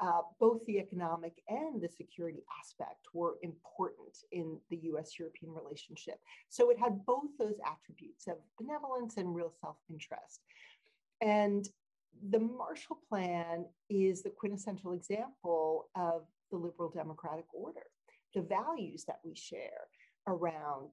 [0.00, 6.20] uh, both the economic and the security aspect were important in the US European relationship.
[6.50, 10.40] So it had both those attributes of benevolence and real self interest.
[11.22, 11.66] And
[12.30, 17.86] the Marshall Plan is the quintessential example of the liberal democratic order,
[18.34, 19.88] the values that we share
[20.26, 20.92] around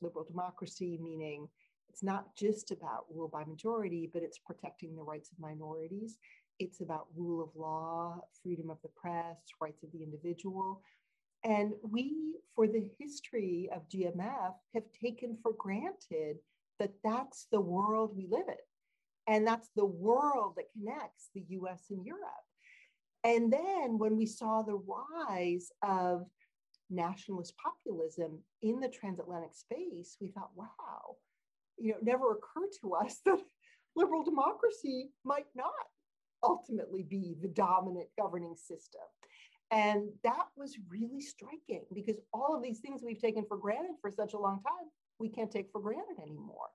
[0.00, 1.48] liberal democracy, meaning
[1.88, 6.18] it's not just about rule by majority, but it's protecting the rights of minorities.
[6.58, 10.82] It's about rule of law, freedom of the press, rights of the individual.
[11.42, 16.36] And we, for the history of GMF, have taken for granted
[16.78, 18.54] that that's the world we live in.
[19.26, 22.22] And that's the world that connects the US and Europe.
[23.24, 24.80] And then when we saw the
[25.28, 26.26] rise of
[26.90, 31.16] nationalist populism in the transatlantic space, we thought, wow,
[31.78, 33.40] you know, it never occurred to us that
[33.96, 35.72] liberal democracy might not
[36.42, 39.02] ultimately be the dominant governing system.
[39.70, 44.10] And that was really striking because all of these things we've taken for granted for
[44.10, 46.70] such a long time, we can't take for granted anymore.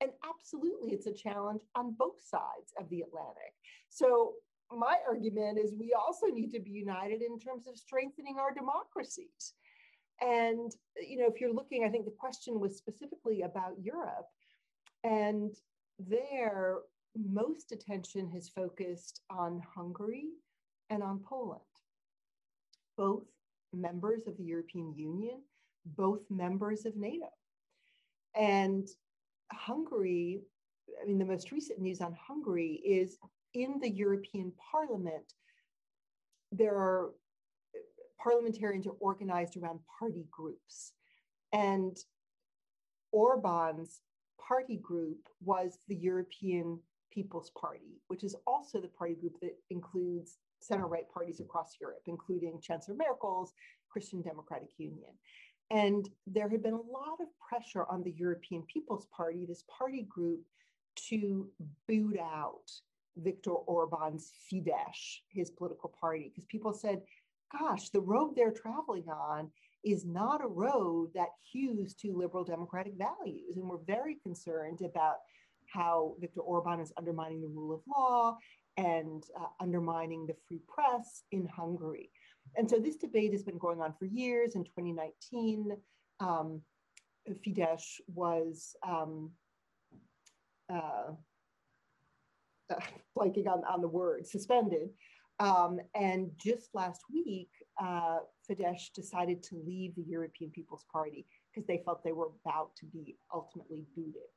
[0.00, 3.52] And absolutely, it's a challenge on both sides of the Atlantic.
[3.88, 4.34] So,
[4.72, 9.54] my argument is we also need to be united in terms of strengthening our democracies.
[10.20, 14.26] And, you know, if you're looking, I think the question was specifically about Europe.
[15.02, 15.54] And
[15.98, 16.78] there,
[17.16, 20.26] most attention has focused on Hungary
[20.90, 21.60] and on Poland,
[22.96, 23.24] both
[23.72, 25.40] members of the European Union,
[25.96, 27.30] both members of NATO.
[28.34, 28.88] And
[29.52, 30.42] Hungary,
[31.00, 33.16] I mean, the most recent news on Hungary is
[33.54, 35.32] in the European Parliament,
[36.52, 37.10] there are
[38.22, 40.92] parliamentarians are organized around party groups.
[41.52, 41.96] And
[43.12, 44.02] Orban's
[44.46, 46.78] party group was the European
[47.12, 52.02] People's Party, which is also the party group that includes center right parties across Europe,
[52.06, 53.52] including Chancellor Merkel's
[53.90, 55.10] Christian Democratic Union.
[55.70, 60.06] And there had been a lot of pressure on the European People's Party, this party
[60.08, 60.40] group,
[61.08, 61.48] to
[61.86, 62.70] boot out
[63.16, 67.02] Viktor Orban's Fidesz, his political party, because people said,
[67.58, 69.50] gosh, the road they're traveling on
[69.84, 73.56] is not a road that hews to liberal democratic values.
[73.56, 75.16] And we're very concerned about
[75.66, 78.36] how Viktor Orban is undermining the rule of law
[78.76, 82.10] and uh, undermining the free press in Hungary.
[82.56, 84.54] And so this debate has been going on for years.
[84.54, 85.76] In 2019,
[86.20, 86.60] um,
[87.46, 89.30] Fidesz was um,
[90.72, 91.12] uh,
[92.70, 92.80] uh,
[93.16, 94.90] blanking on, on the word, suspended
[95.40, 97.48] um, and just last week,
[97.82, 98.18] uh,
[98.48, 102.86] Fidesz decided to leave the European People's Party because they felt they were about to
[102.86, 104.30] be ultimately booted.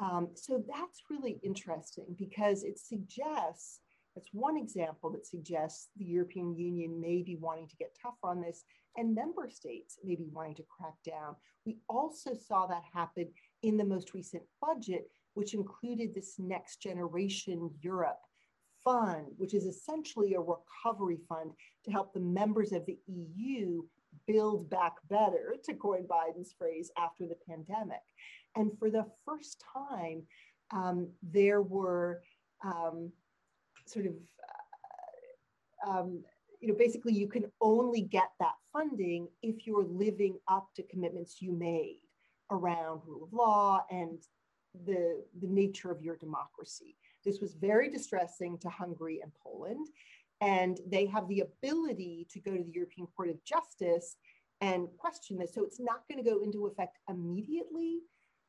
[0.00, 3.80] Um, so that's really interesting because it suggests,
[4.14, 8.40] that's one example that suggests the European Union may be wanting to get tougher on
[8.40, 8.64] this
[8.96, 11.36] and member states may be wanting to crack down.
[11.66, 13.28] We also saw that happen
[13.62, 18.18] in the most recent budget, which included this next generation Europe
[18.84, 21.52] fund, which is essentially a recovery fund
[21.84, 23.82] to help the members of the EU
[24.26, 28.02] build back better, to coin Biden's phrase, after the pandemic.
[28.56, 30.22] And for the first time,
[30.70, 32.22] um, there were
[32.64, 33.10] um,
[33.86, 34.14] sort of,
[35.86, 36.22] uh, um,
[36.60, 41.40] you know, basically you can only get that funding if you're living up to commitments
[41.40, 42.00] you made
[42.50, 44.18] around rule of law and
[44.86, 46.96] the, the nature of your democracy.
[47.28, 49.86] This was very distressing to Hungary and Poland.
[50.40, 54.16] And they have the ability to go to the European Court of Justice
[54.62, 55.52] and question this.
[55.54, 57.98] So it's not going to go into effect immediately,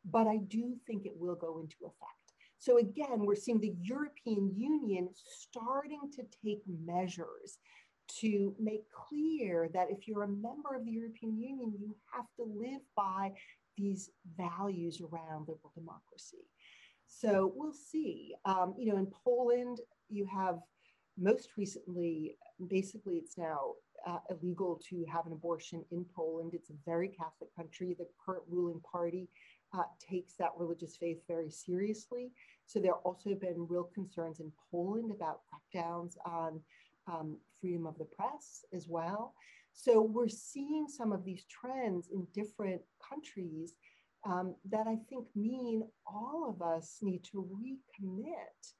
[0.06, 2.20] but I do think it will go into effect.
[2.58, 7.58] So again, we're seeing the European Union starting to take measures
[8.22, 12.44] to make clear that if you're a member of the European Union, you have to
[12.44, 13.32] live by
[13.78, 16.46] these values around liberal democracy.
[17.10, 18.36] So we'll see.
[18.46, 19.80] Um, you know, in Poland,
[20.10, 20.60] you have
[21.18, 22.38] most recently,
[22.68, 23.74] basically, it's now
[24.08, 26.54] uh, illegal to have an abortion in Poland.
[26.54, 27.96] It's a very Catholic country.
[27.98, 29.28] The current ruling party
[29.74, 32.32] uh, takes that religious faith very seriously.
[32.66, 36.62] So there have also been real concerns in Poland about crackdowns on
[37.08, 39.34] um, freedom of the press as well.
[39.74, 43.74] So we're seeing some of these trends in different countries
[44.26, 48.74] um, that I think mean all of us need to recommit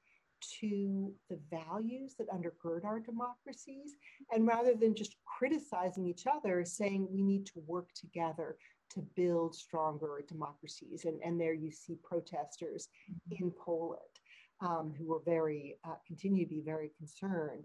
[0.60, 3.96] to the values that undergird our democracies.
[4.32, 8.56] And rather than just criticizing each other, saying we need to work together
[8.94, 11.04] to build stronger democracies.
[11.04, 13.44] And, and there you see protesters mm-hmm.
[13.44, 14.00] in Poland
[14.60, 17.64] um, who are very, uh, continue to be very concerned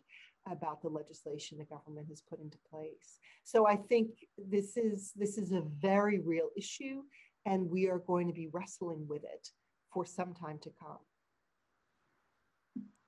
[0.49, 3.19] about the legislation the government has put into place.
[3.43, 7.01] So I think this is, this is a very real issue
[7.45, 9.49] and we are going to be wrestling with it
[9.93, 10.97] for some time to come.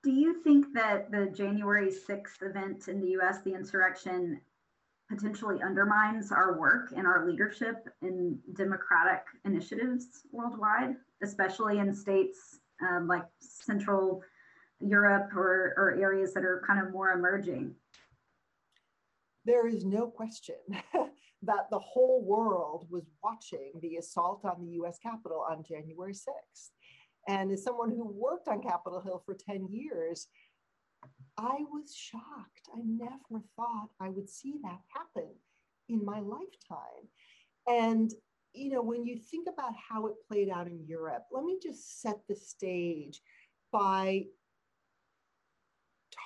[0.04, 4.40] Do you think that the January 6th event in the US, the insurrection,
[5.10, 13.08] potentially undermines our work and our leadership in democratic initiatives worldwide, especially in states um,
[13.08, 14.22] like Central
[14.80, 17.74] Europe or, or areas that are kind of more emerging?
[19.46, 20.56] There is no question
[21.44, 26.70] that the whole world was watching the assault on the US Capitol on January 6th.
[27.28, 30.28] And as someone who worked on Capitol Hill for 10 years,
[31.38, 32.70] I was shocked.
[32.74, 35.30] I never thought I would see that happen
[35.90, 37.08] in my lifetime.
[37.68, 38.12] And,
[38.54, 42.02] you know, when you think about how it played out in Europe, let me just
[42.02, 43.22] set the stage
[43.72, 44.24] by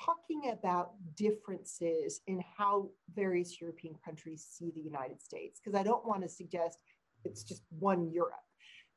[0.05, 6.05] talking about differences in how various European countries see the United States, because I don't
[6.05, 6.79] want to suggest
[7.23, 8.35] it's just one Europe.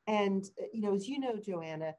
[0.07, 1.93] And, uh, you know, as you know, Joanna,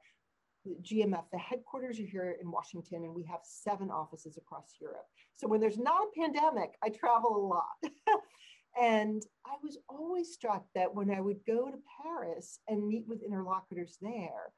[0.82, 5.06] GMF, the headquarters are here in Washington, and we have seven offices across Europe.
[5.36, 7.92] So when there's not a pandemic, I travel a lot.
[8.80, 13.22] and I was always struck that when I would go to Paris and meet with
[13.22, 14.52] interlocutors there,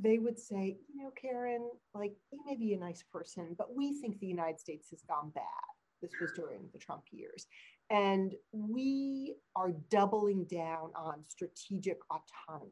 [0.00, 4.00] they would say, you know, Karen, like you may be a nice person, but we
[4.00, 5.44] think the United States has gone bad.
[6.00, 7.46] This was during the Trump years.
[7.90, 12.70] And we are doubling down on strategic autonomy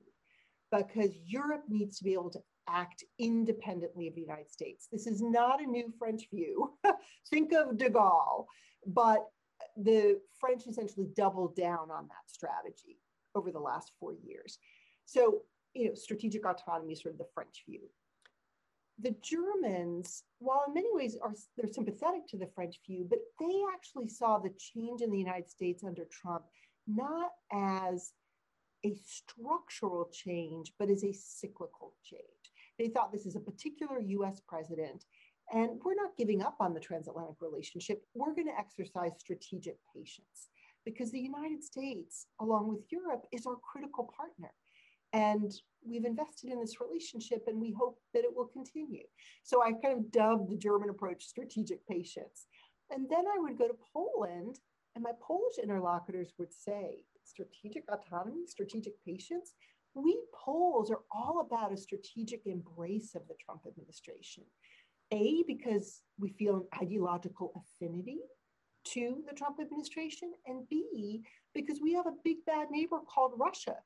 [0.71, 4.89] because Europe needs to be able to act independently of the United States.
[4.91, 6.75] This is not a new French view.
[7.31, 8.47] Think of de Gaulle,
[8.87, 9.27] but
[9.77, 12.99] the French essentially doubled down on that strategy
[13.35, 14.59] over the last four years.
[15.05, 15.43] So
[15.77, 17.81] you know, strategic autonomy sort of the French view.
[18.99, 23.61] The Germans, while in many ways are they're sympathetic to the French view, but they
[23.75, 26.45] actually saw the change in the United States under Trump
[26.87, 28.13] not as
[28.85, 32.23] a structural change, but as a cyclical change.
[32.79, 35.05] They thought this is a particular US president,
[35.53, 38.03] and we're not giving up on the transatlantic relationship.
[38.15, 40.49] We're going to exercise strategic patience
[40.85, 44.53] because the United States, along with Europe, is our critical partner.
[45.13, 45.53] And
[45.85, 49.05] we've invested in this relationship and we hope that it will continue.
[49.45, 52.47] So I kind of dubbed the German approach strategic patience.
[52.91, 54.61] And then I would go to Poland,
[54.95, 59.55] and my Polish interlocutors would say, strategic autonomy, strategic patience.
[59.95, 64.45] We Poles are all about a strategic embrace of the Trump administration.
[65.13, 68.19] A, because we feel an ideological affinity
[68.85, 71.23] to the Trump administration, and B,
[71.55, 73.77] because we have a big bad neighbor called Russia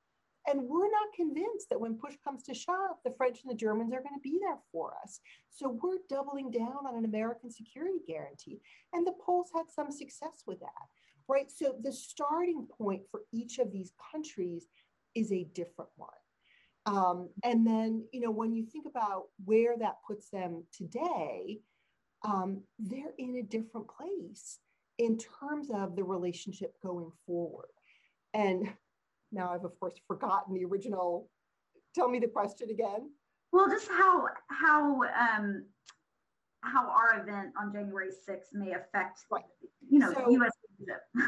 [0.49, 3.93] and we're not convinced that when push comes to shove, the French and the Germans
[3.93, 5.21] are going to be there for us.
[5.51, 8.61] So we're doubling down on an American security guarantee.
[8.93, 10.89] And the Poles had some success with that,
[11.29, 11.51] right?
[11.51, 14.67] So the starting point for each of these countries
[15.15, 16.11] is a different one.
[16.87, 21.61] Um, and then, you know, when you think about where that puts them today,
[22.25, 24.59] um, they're in a different place
[24.99, 27.69] in terms of the relationship going forward.
[28.33, 28.73] And
[29.33, 31.29] now I've, of course, forgotten the original.
[31.95, 33.11] Tell me the question again.
[33.53, 35.65] Well, just how how um,
[36.63, 39.45] how our event on January 6th may affect, right.
[39.89, 40.53] you know, so, U.S.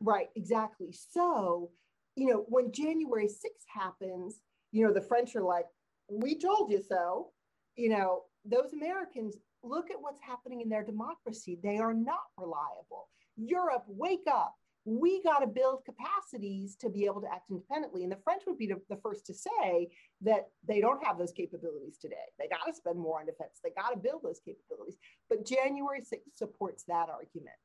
[0.00, 0.92] right, exactly.
[0.92, 1.70] So,
[2.16, 4.40] you know, when January 6th happens,
[4.72, 5.66] you know, the French are like,
[6.10, 7.30] we told you so.
[7.76, 11.58] You know, those Americans look at what's happening in their democracy.
[11.62, 13.08] They are not reliable.
[13.36, 14.54] Europe, wake up.
[14.84, 18.02] We got to build capacities to be able to act independently.
[18.02, 19.88] And the French would be the first to say
[20.20, 22.16] that they don't have those capabilities today.
[22.38, 23.60] They got to spend more on defense.
[23.62, 24.96] They got to build those capabilities.
[25.30, 27.56] But January 6th supports that argument.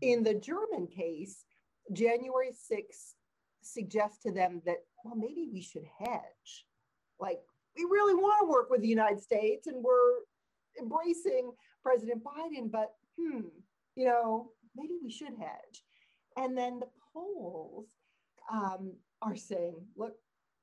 [0.00, 1.44] In the German case,
[1.92, 3.14] January 6th
[3.62, 6.66] suggests to them that, well, maybe we should hedge.
[7.20, 7.40] Like,
[7.76, 10.22] we really want to work with the United States and we're
[10.78, 11.52] embracing
[11.82, 13.42] President Biden, but hmm,
[13.94, 15.83] you know, maybe we should hedge.
[16.36, 17.86] And then the Poles
[18.52, 20.14] um, are saying, look,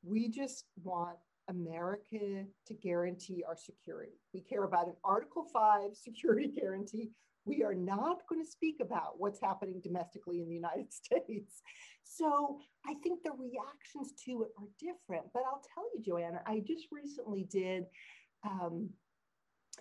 [0.04, 1.18] we just want
[1.50, 4.14] America to guarantee our security.
[4.34, 7.12] We care about an Article 5 security guarantee.
[7.46, 11.62] We are not going to speak about what's happening domestically in the United States.
[12.04, 15.26] So I think the reactions to it are different.
[15.34, 17.86] But I'll tell you, Joanna, I just recently did
[18.44, 18.90] um,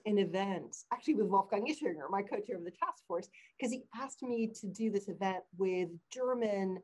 [0.06, 3.28] an event, actually with Wolfgang Ischinger, my co-chair of the task force,
[3.58, 6.78] because he asked me to do this event with German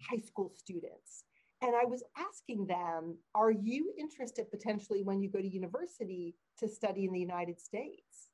[0.00, 1.24] high school students.
[1.62, 6.68] And I was asking them, are you interested potentially when you go to university to
[6.68, 8.30] study in the United States?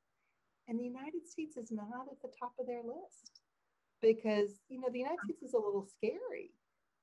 [0.67, 3.41] And the United States is not at the top of their list
[4.01, 6.51] because, you know, the United States is a little scary.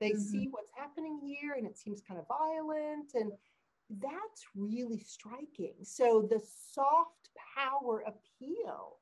[0.00, 0.20] They mm-hmm.
[0.20, 3.12] see what's happening here and it seems kind of violent.
[3.14, 3.32] And
[3.88, 5.74] that's really striking.
[5.82, 6.40] So the
[6.72, 7.25] soft
[7.56, 8.96] power appeal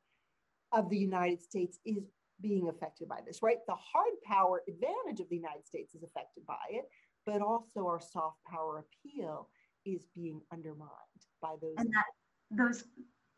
[0.73, 2.05] of the United States is
[2.41, 3.59] being affected by this, right?
[3.67, 6.85] The hard power advantage of the United States is affected by it,
[7.25, 9.49] but also our soft power appeal
[9.87, 10.91] is being undermined
[11.41, 11.75] by those.
[11.79, 12.05] And that
[12.51, 12.85] those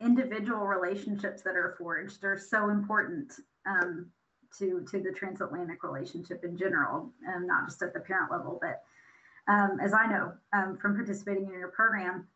[0.01, 3.33] individual relationships that are forged are so important
[3.65, 4.07] um,
[4.59, 8.59] to to the transatlantic relationship in general, and um, not just at the parent level,
[8.61, 8.81] but
[9.51, 12.27] um, as I know um, from participating in your program,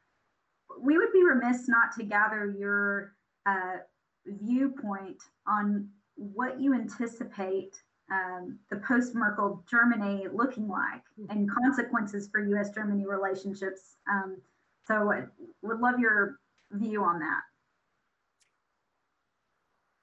[0.79, 3.13] we would be remiss not to gather your
[3.45, 3.77] uh,
[4.25, 5.17] viewpoint
[5.47, 7.75] on what you anticipate
[8.11, 13.97] um, the post Merkel Germany looking like and consequences for US Germany relationships.
[14.09, 14.37] Um,
[14.85, 15.23] so I
[15.61, 16.39] would love your
[16.71, 17.41] view on that.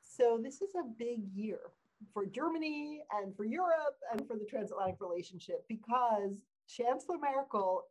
[0.02, 1.60] So, this is a big year
[2.12, 6.38] for Germany and for Europe and for the transatlantic relationship because
[6.68, 7.84] Chancellor Merkel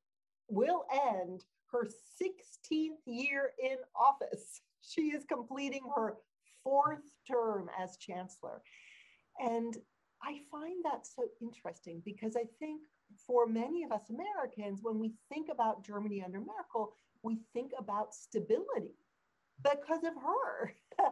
[0.49, 1.87] will end her
[2.21, 4.61] 16th year in office.
[4.79, 6.15] She is completing her
[6.63, 8.61] fourth term as chancellor.
[9.37, 9.75] And
[10.23, 12.83] I find that so interesting because I think
[13.25, 16.93] for many of us Americans, when we think about Germany under Merkel,
[17.23, 18.95] we think about stability
[19.63, 20.73] because of her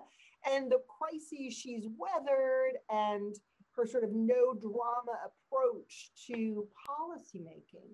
[0.49, 3.35] and the crises she's weathered and
[3.75, 7.91] her sort of no drama approach to policymaking.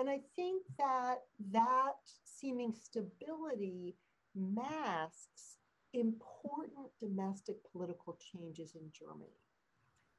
[0.00, 1.16] And I think that
[1.52, 1.92] that
[2.24, 3.96] seeming stability
[4.34, 5.58] masks
[5.92, 9.36] important domestic political changes in Germany.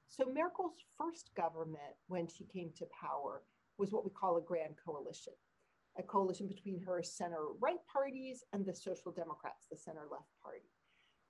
[0.07, 3.41] So Merkel's first government, when she came to power,
[3.79, 5.33] was what we call a grand coalition,
[5.97, 10.69] a coalition between her center right parties and the Social Democrats, the center left party.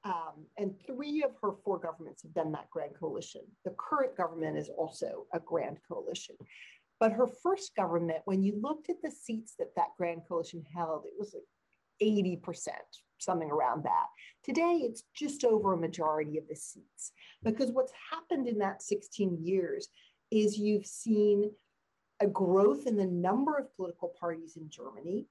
[0.04, 3.42] Um, and three of her four governments have been that grand coalition.
[3.64, 6.36] The current government is also a grand coalition.
[7.02, 11.06] But her first government, when you looked at the seats that that grand coalition held,
[11.06, 11.44] it was like
[12.00, 12.68] 80%,
[13.18, 14.06] something around that.
[14.44, 17.12] Today, it's just over a majority of the seats.
[17.42, 19.88] Because what's happened in that 16 years
[20.30, 21.52] is you've seen
[22.20, 25.26] a growth in the number of political parties in Germany.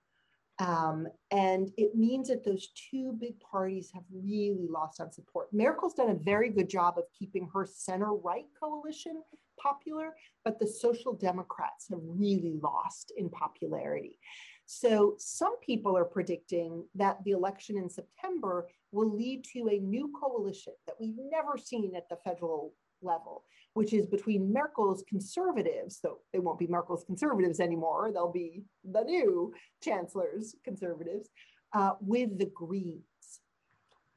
[0.59, 5.53] Um, and it means that those two big parties have really lost on support.
[5.53, 9.23] Merkel's done a very good job of keeping her center right coalition
[9.63, 14.19] popular, but the Social Democrats have really lost in popularity.
[14.67, 20.13] So some people are predicting that the election in September will lead to a new
[20.21, 23.45] coalition that we've never seen at the federal level,
[23.75, 29.03] which is between Merkel's conservatives, so they won't be Merkel's conservatives anymore, they'll be the
[29.03, 29.53] new
[29.83, 31.29] chancellor's conservatives,
[31.73, 33.10] uh, with the Greens.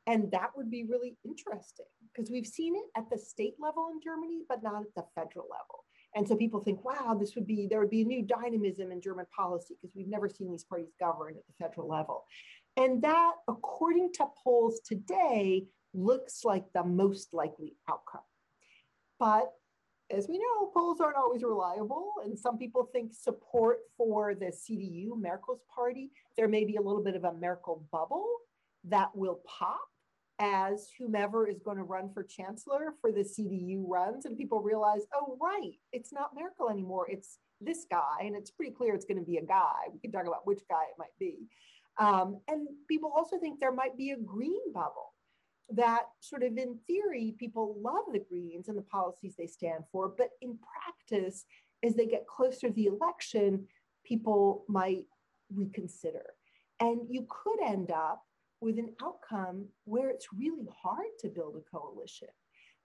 [0.08, 4.02] And that would be really interesting because we've seen it at the state level in
[4.02, 5.86] Germany, but not at the federal level.
[6.16, 9.02] And so people think, wow, this would be, there would be a new dynamism in
[9.02, 12.26] German policy because we've never seen these parties govern at the federal level.
[12.78, 18.22] And that, according to polls today, looks like the most likely outcome.
[19.20, 19.52] But
[20.12, 25.20] as we know, polls aren't always reliable, and some people think support for the CDU,
[25.20, 28.28] Merkel's party, there may be a little bit of a Merkel bubble
[28.86, 29.80] that will pop
[30.40, 35.02] as whomever is going to run for chancellor for the CDU runs, and people realize,
[35.14, 39.20] oh, right, it's not Merkel anymore, it's this guy, and it's pretty clear it's going
[39.20, 39.88] to be a guy.
[39.92, 41.48] We can talk about which guy it might be.
[42.00, 45.14] Um, and people also think there might be a green bubble
[45.72, 50.14] that sort of in theory, people love the Greens and the policies they stand for,
[50.18, 51.46] but in practice,
[51.84, 53.66] as they get closer to the election,
[54.06, 55.06] people might
[55.54, 56.26] reconsider.
[56.80, 58.24] And you could end up
[58.64, 62.30] with an outcome where it's really hard to build a coalition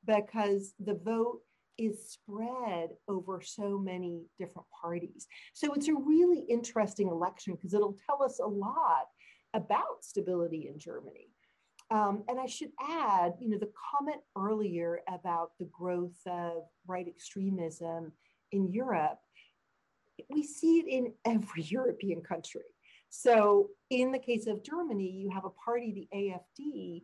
[0.04, 1.40] because the vote
[1.78, 5.28] is spread over so many different parties.
[5.54, 9.06] So it's a really interesting election because it'll tell us a lot
[9.54, 11.28] about stability in Germany.
[11.90, 17.06] Um, and I should add, you know, the comment earlier about the growth of right
[17.06, 18.12] extremism
[18.50, 19.18] in Europe,
[20.28, 22.62] we see it in every European country.
[23.10, 27.02] So, in the case of Germany, you have a party, the AFD,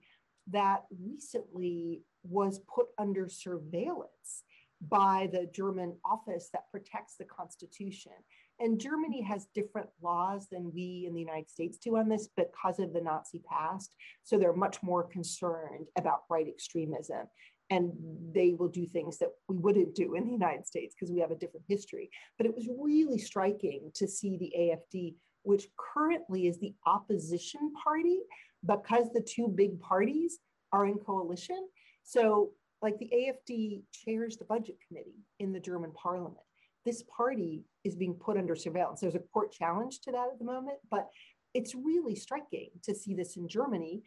[0.50, 4.44] that recently was put under surveillance
[4.88, 8.12] by the German office that protects the Constitution.
[8.60, 12.78] And Germany has different laws than we in the United States do on this because
[12.78, 13.94] of the Nazi past.
[14.22, 17.26] So they're much more concerned about right extremism.
[17.70, 17.92] And
[18.32, 21.30] they will do things that we wouldn't do in the United States because we have
[21.30, 22.10] a different history.
[22.36, 25.14] But it was really striking to see the AFD,
[25.44, 28.20] which currently is the opposition party,
[28.66, 30.38] because the two big parties
[30.72, 31.68] are in coalition.
[32.02, 32.50] So,
[32.82, 36.44] like the AFD chairs the budget committee in the German parliament
[36.84, 39.00] this party is being put under surveillance.
[39.00, 41.08] There's a court challenge to that at the moment, but
[41.54, 44.02] it's really striking to see this in Germany.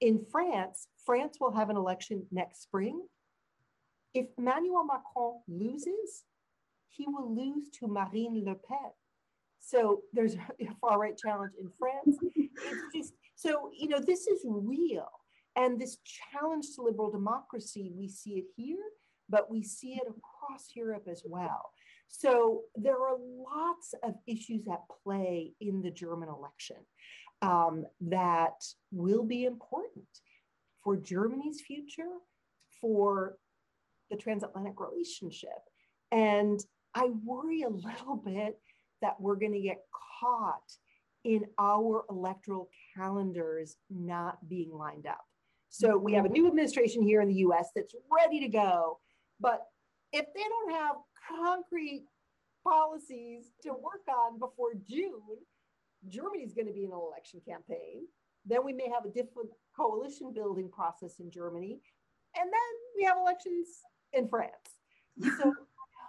[0.00, 3.00] In France, France will have an election next spring.
[4.14, 6.24] If Emmanuel Macron loses,
[6.88, 8.90] he will lose to Marine Le Pen.
[9.68, 10.40] So there's a
[10.80, 12.16] far right challenge in France.
[12.34, 15.08] It's just so, you know, this is real.
[15.56, 15.98] And this
[16.32, 18.82] challenge to liberal democracy, we see it here,
[19.28, 21.72] but we see it across Europe as well.
[22.08, 26.78] So there are lots of issues at play in the German election
[27.42, 30.06] um, that will be important
[30.82, 32.12] for Germany's future,
[32.80, 33.36] for
[34.10, 35.58] the transatlantic relationship.
[36.10, 36.58] And
[36.94, 38.58] I worry a little bit
[39.02, 39.82] that we're going to get
[40.20, 40.72] caught
[41.24, 45.24] in our electoral calendars not being lined up.
[45.68, 46.34] So we have a mm-hmm.
[46.34, 48.98] new administration here in the US that's ready to go.
[49.40, 49.66] But
[50.12, 50.96] if they don't have
[51.28, 52.06] concrete
[52.64, 55.38] policies to work on before June,
[56.08, 58.06] Germany's going to be in an election campaign.
[58.46, 61.80] Then we may have a different coalition building process in Germany.
[62.36, 63.68] And then we have elections
[64.12, 64.52] in France.
[65.20, 65.52] So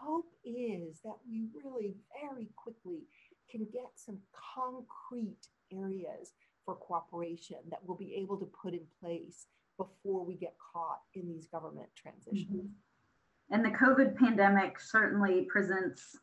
[0.01, 3.01] hope is that we really very quickly
[3.49, 4.17] can get some
[4.55, 6.33] concrete areas
[6.65, 9.47] for cooperation that we'll be able to put in place
[9.77, 12.69] before we get caught in these government transitions.
[12.69, 13.53] Mm-hmm.
[13.53, 16.15] And the COVID pandemic certainly presents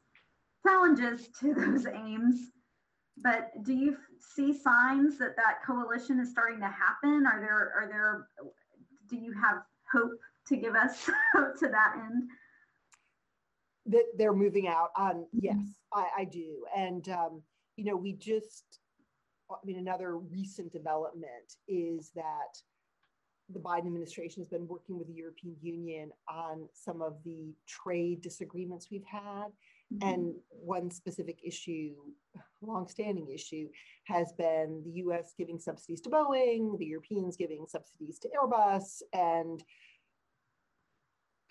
[0.65, 2.53] challenges to those aims.
[3.23, 7.27] But do you see signs that that coalition is starting to happen?
[7.27, 8.29] Are there, are there,
[9.09, 10.13] do you have hope
[10.49, 11.07] to give us
[11.61, 12.29] to that end?
[13.89, 15.59] That they're moving out on, yes,
[15.93, 16.65] I, I do.
[16.77, 17.43] And, um,
[17.77, 18.81] you know, we just,
[19.51, 22.61] I mean, another recent development is that
[23.49, 28.21] the Biden administration has been working with the European Union on some of the trade
[28.21, 29.53] disagreements we've had.
[29.95, 30.09] Mm-hmm.
[30.09, 31.95] And one specific issue,
[32.61, 33.69] longstanding issue,
[34.05, 39.63] has been the US giving subsidies to Boeing, the Europeans giving subsidies to Airbus, and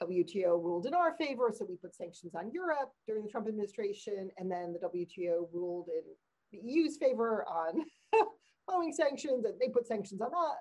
[0.02, 4.30] WTO ruled in our favor, so we put sanctions on Europe during the Trump administration,
[4.38, 6.04] and then the WTO ruled in
[6.52, 7.84] the EU's favor on
[8.70, 10.58] Boeing sanctions, and they put sanctions on us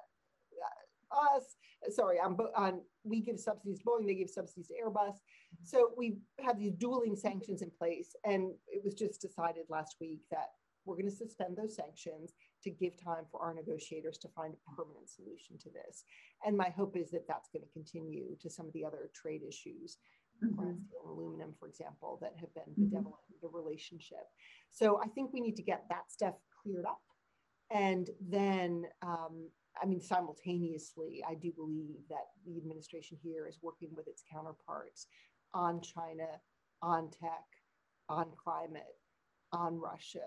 [1.14, 1.56] us.
[1.90, 5.14] Sorry, on, on we give subsidies to Boeing, they give subsidies to Airbus.
[5.62, 10.20] So we have these dueling sanctions in place, and it was just decided last week
[10.30, 10.48] that
[10.84, 12.32] we're going to suspend those sanctions
[12.64, 16.04] to give time for our negotiators to find a permanent solution to this.
[16.44, 19.42] And my hope is that that's going to continue to some of the other trade
[19.46, 19.98] issues,
[20.42, 20.54] mm-hmm.
[20.54, 22.84] steel and aluminum, for example, that have been mm-hmm.
[22.84, 24.26] bedeviling the relationship.
[24.70, 27.00] So I think we need to get that stuff cleared up.
[27.70, 29.48] And then um,
[29.82, 35.06] I mean, simultaneously, I do believe that the administration here is working with its counterparts
[35.52, 36.28] on China,
[36.80, 37.44] on tech,
[38.08, 38.96] on climate,
[39.52, 40.20] on Russia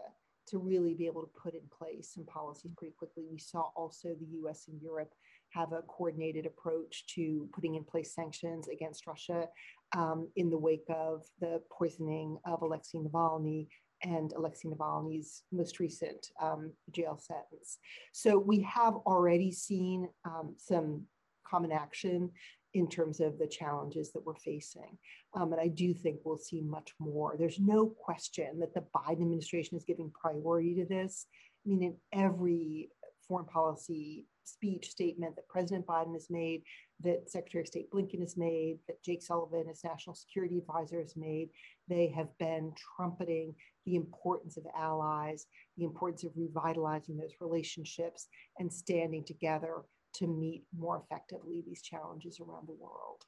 [0.48, 3.26] to really be able to put in place some policies pretty quickly.
[3.32, 5.14] We saw also the US and Europe
[5.50, 9.48] have a coordinated approach to putting in place sanctions against Russia
[9.95, 13.68] um, in the wake of the poisoning of Alexei Navalny
[14.04, 17.78] and Alexei Navalny's most recent um, jail sentence.
[18.12, 21.06] So we have already seen um, some
[21.50, 22.30] common action
[22.78, 24.97] in terms of the challenges that we're facing.
[25.34, 27.36] Um, and I do think we'll see much more.
[27.38, 31.25] There's no question that the Biden administration is giving priority to this.
[31.65, 32.89] I mean, in every
[33.28, 36.63] foreign policy speech statement that President Biden has made,
[37.01, 41.15] that Secretary of State Blinken has made, that Jake Sullivan, as national security advisor, has
[41.17, 41.49] made,
[41.89, 43.53] they have been trumpeting
[43.86, 45.47] the importance of allies,
[45.78, 48.28] the importance of revitalizing those relationships
[48.59, 49.84] and standing together
[50.18, 53.26] to meet more effectively these challenges around the world.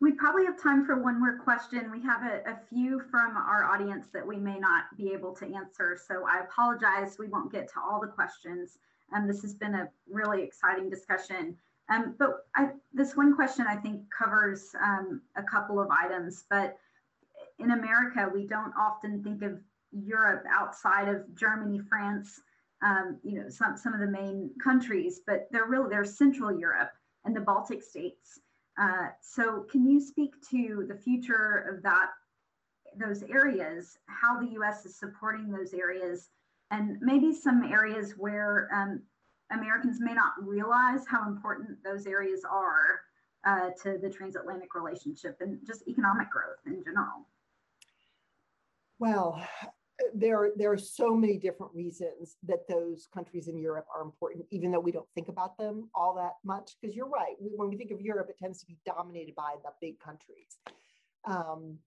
[0.00, 1.90] We probably have time for one more question.
[1.90, 5.46] We have a, a, few from our audience that we may not be able to
[5.54, 5.98] answer.
[6.06, 8.78] So I apologize, we won't get to all the questions.
[9.14, 11.56] Um, this has been a really exciting discussion.
[11.88, 16.44] Um, but I, this one question I think covers um, a couple of items.
[16.50, 16.76] But
[17.58, 19.58] in America, we don't often think of
[19.92, 22.40] Europe outside of Germany, France,
[22.82, 26.90] um, you know, some, some of the main countries, but they're really, they're Central Europe
[27.24, 28.40] and the Baltic states.
[28.78, 32.10] Uh, so can you speak to the future of that,
[32.98, 36.28] those areas, how the US is supporting those areas,
[36.70, 39.02] and maybe some areas where um,
[39.50, 43.00] Americans may not realize how important those areas are
[43.46, 47.26] uh, to the transatlantic relationship and just economic growth in general?
[48.98, 49.46] Well,
[50.14, 54.70] there, there are so many different reasons that those countries in Europe are important, even
[54.70, 56.72] though we don't think about them all that much.
[56.80, 59.70] Because you're right, when we think of Europe, it tends to be dominated by the
[59.80, 60.58] big countries.
[61.24, 61.78] Um,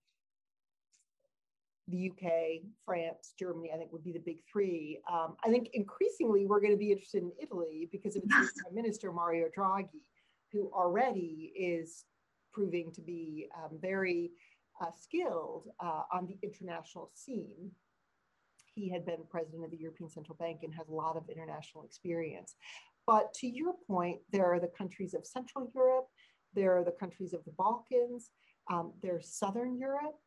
[1.87, 4.99] the UK, France, Germany, I think would be the big three.
[5.11, 8.51] Um, I think increasingly we're going to be interested in Italy because of its yes.
[8.61, 10.03] Prime Minister Mario Draghi,
[10.51, 12.05] who already is
[12.53, 14.31] proving to be um, very
[14.81, 17.71] uh, skilled uh, on the international scene
[18.79, 21.83] he had been president of the European Central Bank and has a lot of international
[21.83, 22.55] experience.
[23.05, 26.07] But to your point, there are the countries of Central Europe,
[26.53, 28.31] there are the countries of the Balkans,
[28.71, 30.17] um, there's Southern Europe,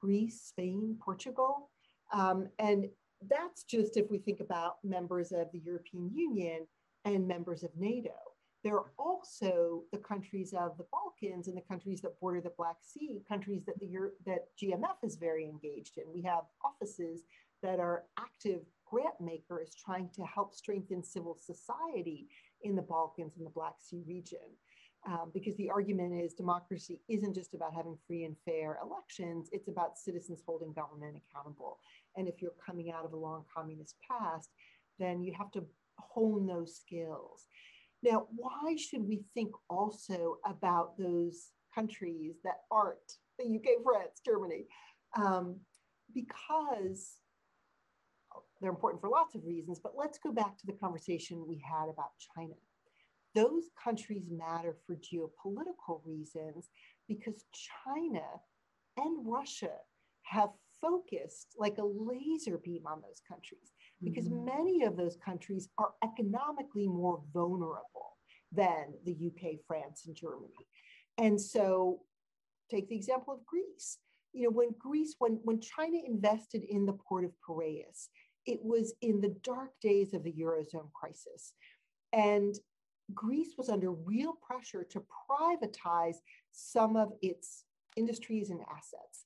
[0.00, 1.70] Greece, Spain, Portugal.
[2.12, 2.88] Um, and
[3.30, 6.66] that's just if we think about members of the European Union
[7.04, 8.12] and members of NATO.
[8.62, 12.76] There are also the countries of the Balkans and the countries that border the Black
[12.82, 13.88] Sea, countries that the
[14.24, 16.04] that GMF is very engaged in.
[16.12, 17.24] We have offices
[17.64, 22.28] that are active grant makers trying to help strengthen civil society
[22.62, 24.38] in the Balkans and the Black Sea region.
[25.06, 29.68] Um, because the argument is democracy isn't just about having free and fair elections, it's
[29.68, 31.78] about citizens holding government accountable.
[32.16, 34.50] And if you're coming out of a long communist past,
[34.98, 35.64] then you have to
[35.98, 37.48] hone those skills.
[38.02, 44.66] Now, why should we think also about those countries that aren't the UK, France, Germany?
[45.16, 45.56] Um,
[46.14, 47.16] because
[48.64, 51.90] they're important for lots of reasons, but let's go back to the conversation we had
[51.90, 52.54] about China.
[53.34, 56.70] Those countries matter for geopolitical reasons
[57.06, 57.44] because
[57.84, 58.22] China
[58.96, 59.72] and Russia
[60.22, 60.48] have
[60.80, 64.46] focused like a laser beam on those countries because mm-hmm.
[64.46, 68.16] many of those countries are economically more vulnerable
[68.50, 70.66] than the UK, France, and Germany.
[71.18, 72.00] And so
[72.70, 73.98] take the example of Greece.
[74.32, 78.08] You know, when Greece, when, when China invested in the port of Piraeus,
[78.46, 81.52] it was in the dark days of the Eurozone crisis.
[82.12, 82.54] And
[83.12, 86.16] Greece was under real pressure to privatize
[86.52, 87.64] some of its
[87.96, 89.24] industries and assets.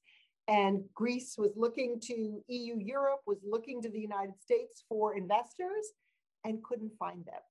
[0.48, 5.92] And Greece was looking to EU Europe, was looking to the United States for investors
[6.44, 7.42] and couldn't find them.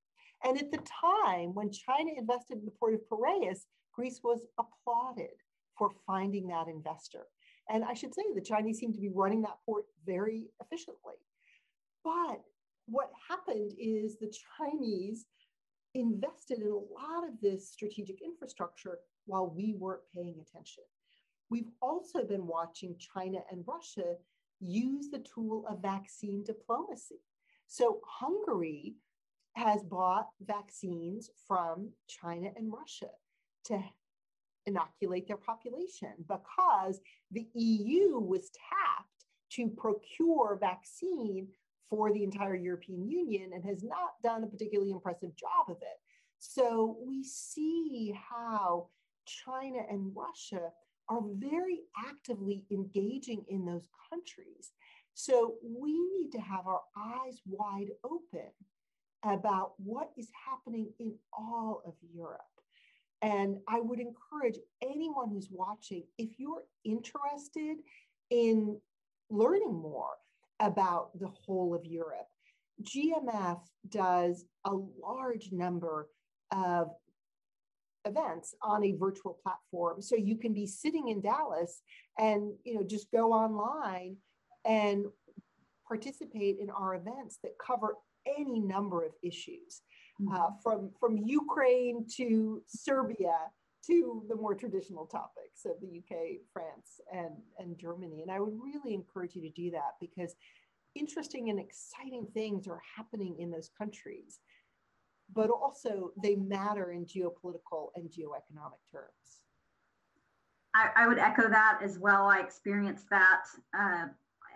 [0.43, 5.35] And at the time when China invested in the port of Piraeus, Greece was applauded
[5.77, 7.27] for finding that investor.
[7.69, 11.15] And I should say the Chinese seem to be running that port very efficiently.
[12.07, 12.41] But
[12.85, 15.25] what happened is the Chinese
[15.93, 20.85] invested in a lot of this strategic infrastructure while we weren't paying attention.
[21.49, 24.15] We've also been watching China and Russia
[24.61, 27.19] use the tool of vaccine diplomacy.
[27.67, 28.95] So Hungary
[29.57, 33.09] has bought vaccines from China and Russia
[33.65, 33.83] to
[34.65, 37.01] inoculate their population because
[37.31, 41.49] the EU was tapped to procure vaccine
[41.89, 45.99] for the entire European Union and has not done a particularly impressive job of it.
[46.39, 48.89] So we see how
[49.25, 50.71] China and Russia
[51.09, 54.71] are very actively engaging in those countries.
[55.13, 58.51] So we need to have our eyes wide open
[59.23, 62.41] about what is happening in all of Europe.
[63.21, 67.77] And I would encourage anyone who's watching, if you're interested
[68.29, 68.79] in
[69.29, 70.17] learning more
[70.59, 72.27] about the whole of Europe,
[72.81, 76.09] GMF does a large number
[76.51, 76.89] of
[78.05, 80.01] events on a virtual platform.
[80.01, 81.81] So you can be sitting in Dallas
[82.17, 84.17] and you know just go online
[84.65, 85.05] and
[85.87, 87.95] participate in our events that cover
[88.37, 89.81] any number of issues,
[90.31, 90.53] uh, mm-hmm.
[90.63, 93.37] from from Ukraine to Serbia
[93.87, 98.21] to the more traditional topics of the UK, France, and and Germany.
[98.21, 100.35] And I would really encourage you to do that because
[100.95, 104.39] interesting and exciting things are happening in those countries
[105.33, 109.41] but also they matter in geopolitical and geoeconomic terms.
[110.75, 112.27] I, I would echo that as well.
[112.27, 113.43] I experienced that
[113.77, 114.07] uh,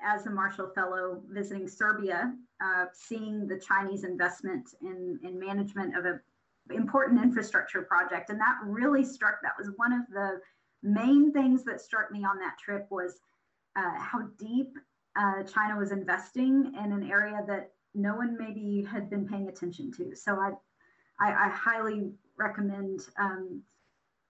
[0.04, 6.06] as a Marshall Fellow visiting Serbia, uh, seeing the Chinese investment in, in management of
[6.06, 6.20] an
[6.70, 8.30] important infrastructure project.
[8.30, 10.40] And that really struck, that was one of the
[10.84, 13.20] main things that struck me on that trip was
[13.76, 14.78] uh, how deep
[15.20, 19.92] uh, China was investing in an area that no one maybe had been paying attention
[19.92, 20.16] to.
[20.16, 20.52] So I,
[21.20, 23.62] I, I highly recommend um,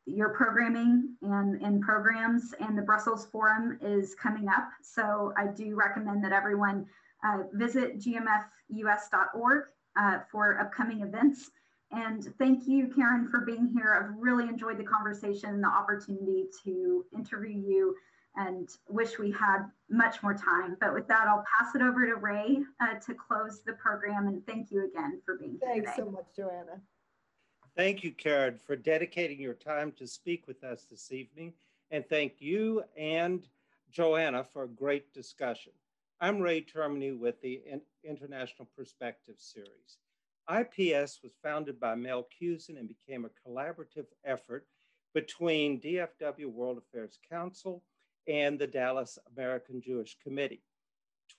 [0.05, 4.69] your programming and, and programs and the Brussels Forum is coming up.
[4.81, 6.87] So I do recommend that everyone
[7.23, 9.63] uh, visit gmfus.org
[9.95, 11.51] uh, for upcoming events.
[11.91, 13.93] And thank you, Karen, for being here.
[13.93, 17.95] I've really enjoyed the conversation and the opportunity to interview you
[18.35, 20.77] and wish we had much more time.
[20.79, 24.27] But with that, I'll pass it over to Ray uh, to close the program.
[24.27, 25.83] And thank you again for being here.
[25.83, 26.79] Thanks so much, Joanna.
[27.75, 31.53] Thank you, Karen, for dedicating your time to speak with us this evening.
[31.89, 33.45] And thank you and
[33.91, 35.73] Joanna for a great discussion.
[36.21, 37.61] I'm Ray Termini with the
[38.03, 39.97] International Perspective Series.
[40.49, 44.65] IPS was founded by Mel Cusin and became a collaborative effort
[45.13, 47.83] between DFW World Affairs Council
[48.27, 50.63] and the Dallas American Jewish Committee.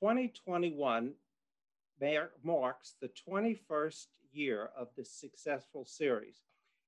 [0.00, 1.12] 2021
[2.42, 6.42] marks the 21st year of this successful series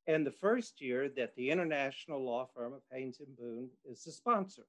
[0.06, 4.12] and the first year that the international law firm of Haynes and Boone is the
[4.12, 4.66] sponsor.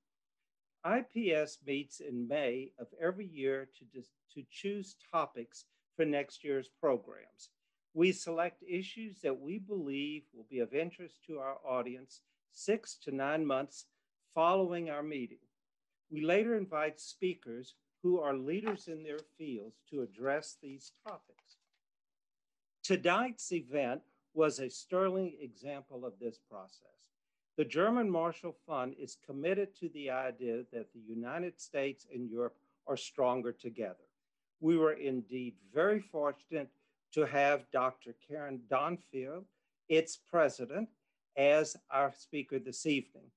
[0.86, 4.02] IPS meets in May of every year to,
[4.34, 5.66] to choose topics
[5.96, 7.50] for next year's programs.
[7.94, 12.22] We select issues that we believe will be of interest to our audience
[12.52, 13.86] six to nine months
[14.34, 15.40] following our meeting.
[16.12, 21.58] We later invite speakers who are leaders in their fields to address these topics.
[22.84, 24.02] Tonight's event
[24.34, 26.82] was a sterling example of this process.
[27.58, 32.58] The German Marshall Fund is committed to the idea that the United States and Europe
[32.86, 34.06] are stronger together.
[34.60, 36.70] We were indeed very fortunate
[37.14, 38.16] to have Dr.
[38.28, 39.44] Karen Donfried,
[39.90, 40.90] its president,
[41.38, 43.30] as our speaker this evening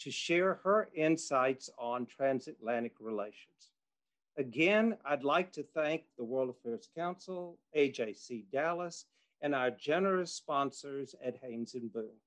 [0.00, 3.72] to share her insights on transatlantic relations.
[4.36, 9.06] Again, I'd like to thank the World Affairs Council, AJC Dallas,
[9.40, 12.18] and our generous sponsors at Haynes and Boone.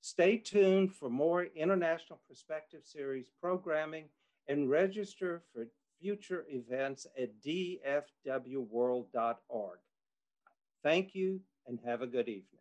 [0.00, 4.06] Stay tuned for more International Perspective Series programming
[4.48, 5.66] and register for
[6.00, 9.78] future events at dfwworld.org.
[10.82, 12.58] Thank you and have a good evening.